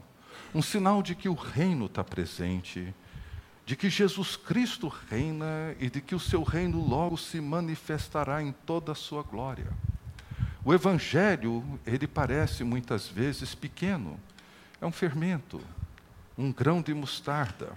Um 0.55 0.61
sinal 0.61 1.03
de 1.03 1.15
que 1.15 1.29
o 1.29 1.35
reino 1.35 1.87
está 1.87 2.05
presente, 2.05 2.95
de 3.65 3.75
que 3.75 3.89
Jesus 3.89 4.37
Cristo 4.37 4.89
reina 4.89 5.75
e 5.81 5.89
de 5.89 6.01
que 6.01 6.15
o 6.15 6.21
seu 6.21 6.43
reino 6.43 6.87
logo 6.87 7.17
se 7.17 7.41
manifestará 7.41 8.43
em 8.43 8.53
toda 8.53 8.93
a 8.93 8.95
sua 8.95 9.23
glória. 9.23 9.73
O 10.65 10.73
evangelho, 10.73 11.65
ele 11.85 12.07
parece 12.07 12.63
muitas 12.63 13.09
vezes 13.09 13.55
pequeno. 13.55 14.19
É 14.81 14.87
um 14.87 14.93
fermento, 14.93 15.61
um 16.39 16.53
grão 16.53 16.81
de 16.81 16.95
mostarda. 16.95 17.73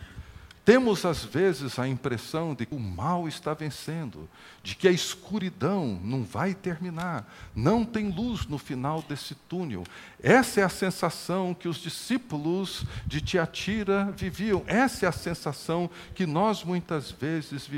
Temos 0.64 1.06
às 1.06 1.24
vezes 1.24 1.78
a 1.78 1.88
impressão 1.88 2.56
de 2.56 2.66
que 2.66 2.74
o 2.74 2.80
mal 2.80 3.28
está 3.28 3.54
vencendo, 3.54 4.28
de 4.64 4.76
que 4.76 4.88
a 4.88 4.92
escuridão 4.92 6.00
não 6.04 6.24
vai 6.24 6.56
terminar, 6.56 7.32
não 7.56 7.86
tem 7.86 8.10
luz 8.10 8.48
no 8.48 8.58
final 8.58 9.04
desse 9.04 9.36
túnel. 9.36 9.84
Essa 10.22 10.62
é 10.62 10.64
a 10.64 10.70
sensação 10.70 11.54
que 11.54 11.68
os 11.68 11.78
discípulos 11.78 12.84
de 13.06 13.22
Tiatira 13.22 14.12
viviam, 14.18 14.64
essa 14.66 15.06
é 15.06 15.10
a 15.10 15.12
sensação 15.12 15.88
que 16.16 16.26
nós 16.26 16.64
muitas 16.64 17.12
vezes 17.12 17.70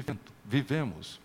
vivemos. 0.45 1.19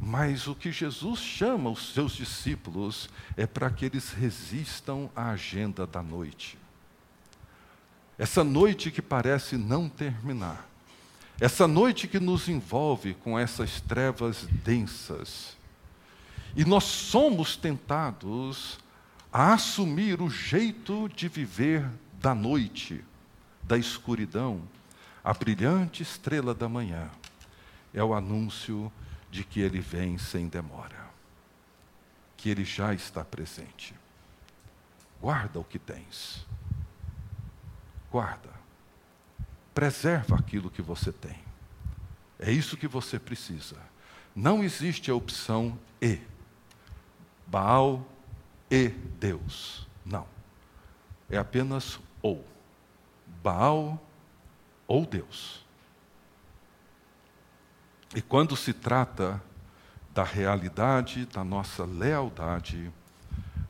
Mas 0.00 0.46
o 0.46 0.54
que 0.54 0.72
Jesus 0.72 1.20
chama 1.20 1.70
os 1.70 1.92
seus 1.92 2.12
discípulos 2.12 3.08
é 3.36 3.46
para 3.46 3.70
que 3.70 3.84
eles 3.84 4.10
resistam 4.10 5.10
à 5.14 5.30
agenda 5.30 5.86
da 5.86 6.02
noite. 6.02 6.58
Essa 8.18 8.44
noite 8.44 8.90
que 8.90 9.02
parece 9.02 9.56
não 9.56 9.88
terminar. 9.88 10.68
Essa 11.40 11.66
noite 11.66 12.06
que 12.06 12.20
nos 12.20 12.48
envolve 12.48 13.14
com 13.14 13.38
essas 13.38 13.80
trevas 13.80 14.46
densas. 14.64 15.56
E 16.54 16.64
nós 16.64 16.84
somos 16.84 17.56
tentados 17.56 18.78
a 19.32 19.54
assumir 19.54 20.20
o 20.20 20.30
jeito 20.30 21.08
de 21.08 21.26
viver 21.26 21.84
da 22.20 22.34
noite, 22.34 23.04
da 23.64 23.76
escuridão, 23.76 24.62
a 25.24 25.34
brilhante 25.34 26.04
estrela 26.04 26.54
da 26.54 26.68
manhã. 26.68 27.10
É 27.92 28.04
o 28.04 28.14
anúncio 28.14 28.92
que 29.42 29.60
ele 29.60 29.80
vem 29.80 30.16
sem 30.18 30.46
demora, 30.46 31.10
que 32.36 32.48
ele 32.48 32.64
já 32.64 32.94
está 32.94 33.24
presente. 33.24 33.94
Guarda 35.20 35.58
o 35.58 35.64
que 35.64 35.78
tens. 35.78 36.46
Guarda. 38.12 38.50
Preserva 39.74 40.36
aquilo 40.36 40.70
que 40.70 40.82
você 40.82 41.10
tem. 41.10 41.36
É 42.38 42.52
isso 42.52 42.76
que 42.76 42.86
você 42.86 43.18
precisa. 43.18 43.76
Não 44.36 44.62
existe 44.62 45.10
a 45.10 45.14
opção 45.14 45.78
e. 46.00 46.20
Baal 47.46 48.06
e 48.70 48.88
Deus. 48.88 49.88
Não. 50.04 50.28
É 51.28 51.38
apenas 51.38 51.98
ou. 52.22 52.44
Baal 53.42 54.00
ou 54.86 55.06
Deus. 55.06 55.63
E 58.14 58.22
quando 58.22 58.56
se 58.56 58.72
trata 58.72 59.42
da 60.12 60.22
realidade 60.22 61.26
da 61.26 61.42
nossa 61.42 61.84
lealdade, 61.84 62.92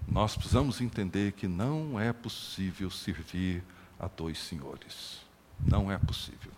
nós 0.06 0.36
precisamos 0.36 0.82
entender 0.82 1.32
que 1.32 1.48
não 1.48 1.98
é 1.98 2.12
possível 2.12 2.90
servir 2.90 3.64
a 3.98 4.06
dois 4.06 4.38
senhores. 4.38 5.22
Não 5.58 5.90
é 5.90 5.96
possível. 5.96 6.52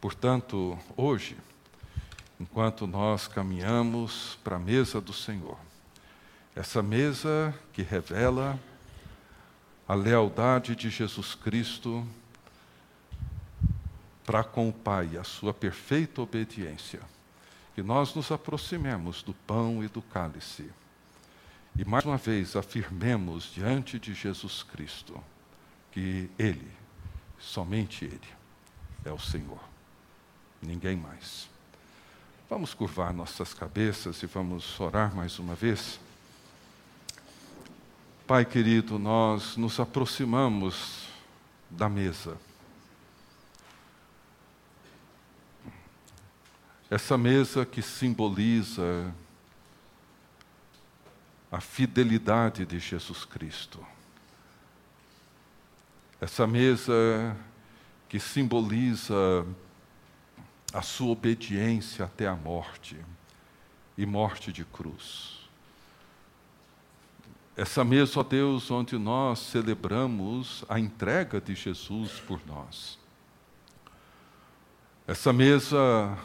Portanto, 0.00 0.78
hoje, 0.96 1.36
enquanto 2.40 2.86
nós 2.86 3.28
caminhamos 3.28 4.38
para 4.42 4.56
a 4.56 4.60
mesa 4.60 5.00
do 5.02 5.12
Senhor, 5.12 5.58
essa 6.56 6.82
mesa 6.82 7.54
que 7.72 7.82
revela 7.82 8.58
a 9.86 9.94
lealdade 9.94 10.74
de 10.74 10.88
Jesus 10.88 11.34
Cristo 11.34 12.06
para 14.28 14.44
com 14.44 14.68
o 14.68 14.72
Pai, 14.74 15.16
a 15.16 15.24
sua 15.24 15.54
perfeita 15.54 16.20
obediência, 16.20 17.00
que 17.74 17.82
nós 17.82 18.14
nos 18.14 18.30
aproximemos 18.30 19.22
do 19.22 19.32
pão 19.32 19.82
e 19.82 19.88
do 19.88 20.02
cálice 20.02 20.70
e 21.78 21.82
mais 21.82 22.04
uma 22.04 22.18
vez 22.18 22.54
afirmemos 22.54 23.50
diante 23.54 23.98
de 23.98 24.12
Jesus 24.12 24.62
Cristo 24.62 25.18
que 25.92 26.28
Ele, 26.38 26.70
somente 27.38 28.04
Ele, 28.04 28.20
é 29.02 29.10
o 29.10 29.18
Senhor, 29.18 29.60
ninguém 30.60 30.94
mais. 30.94 31.48
Vamos 32.50 32.74
curvar 32.74 33.14
nossas 33.14 33.54
cabeças 33.54 34.22
e 34.22 34.26
vamos 34.26 34.78
orar 34.78 35.14
mais 35.16 35.38
uma 35.38 35.54
vez. 35.54 35.98
Pai 38.26 38.44
querido, 38.44 38.98
nós 38.98 39.56
nos 39.56 39.80
aproximamos 39.80 41.08
da 41.70 41.88
mesa. 41.88 42.36
Essa 46.90 47.18
mesa 47.18 47.66
que 47.66 47.82
simboliza 47.82 49.14
a 51.52 51.60
fidelidade 51.60 52.64
de 52.64 52.78
Jesus 52.78 53.26
Cristo. 53.26 53.84
Essa 56.18 56.46
mesa 56.46 57.36
que 58.08 58.18
simboliza 58.18 59.46
a 60.72 60.80
sua 60.80 61.08
obediência 61.08 62.06
até 62.06 62.26
a 62.26 62.34
morte 62.34 62.96
e 63.96 64.06
morte 64.06 64.50
de 64.50 64.64
cruz. 64.64 65.38
Essa 67.54 67.84
mesa, 67.84 68.20
ó 68.20 68.22
Deus, 68.22 68.70
onde 68.70 68.96
nós 68.96 69.40
celebramos 69.40 70.64
a 70.68 70.80
entrega 70.80 71.38
de 71.38 71.54
Jesus 71.54 72.12
por 72.20 72.40
nós. 72.46 72.98
Essa 75.06 75.32
mesa 75.34 76.16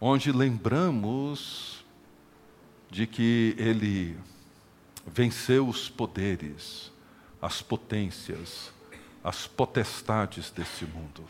onde 0.00 0.30
lembramos 0.30 1.84
de 2.90 3.06
que 3.06 3.54
ele 3.58 4.16
venceu 5.06 5.68
os 5.68 5.88
poderes, 5.88 6.92
as 7.40 7.62
potências, 7.62 8.72
as 9.22 9.46
potestades 9.46 10.50
desse 10.50 10.84
mundo. 10.84 11.24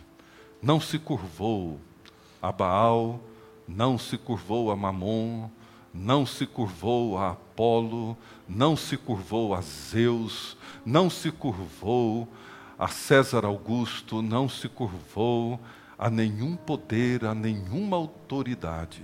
Não 0.63 0.81
se 0.81 0.99
curvou 0.99 1.81
a 2.43 2.51
Baal, 2.51 3.21
não 3.67 3.99
se 3.99 4.19
curvou 4.19 4.71
a 4.71 4.77
Mamon, 4.77 5.49
não 5.93 6.27
se 6.27 6.47
curvou 6.47 7.19
a 7.19 7.31
Apolo, 7.31 8.17
não 8.49 8.77
se 8.77 8.97
curvou 8.97 9.55
a 9.55 9.61
Zeus, 9.61 10.57
não 10.85 11.09
se 11.09 11.31
curvou 11.31 12.29
a 12.79 12.89
César 12.89 13.45
Augusto, 13.45 14.21
não 14.21 14.49
se 14.49 14.69
curvou 14.69 15.59
a 15.99 16.11
nenhum 16.11 16.57
poder, 16.57 17.25
a 17.25 17.35
nenhuma 17.35 17.97
autoridade. 17.97 19.03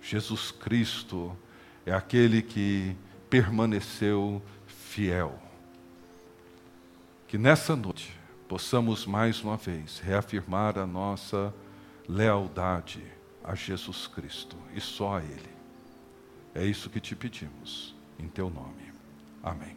Jesus 0.00 0.50
Cristo 0.50 1.36
é 1.84 1.92
aquele 1.92 2.42
que 2.42 2.96
permaneceu 3.28 4.42
fiel. 4.66 5.38
Que 7.26 7.36
nessa 7.36 7.76
noite 7.76 8.12
possamos 8.48 9.06
mais 9.06 9.42
uma 9.42 9.56
vez 9.56 9.98
reafirmar 9.98 10.78
a 10.78 10.86
nossa 10.86 11.52
lealdade 12.08 13.02
a 13.44 13.54
Jesus 13.54 14.06
Cristo 14.06 14.56
e 14.74 14.80
só 14.80 15.18
a 15.18 15.22
Ele. 15.22 15.58
É 16.54 16.64
isso 16.64 16.88
que 16.88 17.00
te 17.00 17.14
pedimos, 17.14 17.94
em 18.18 18.28
Teu 18.28 18.48
nome. 18.50 18.92
Amém. 19.42 19.76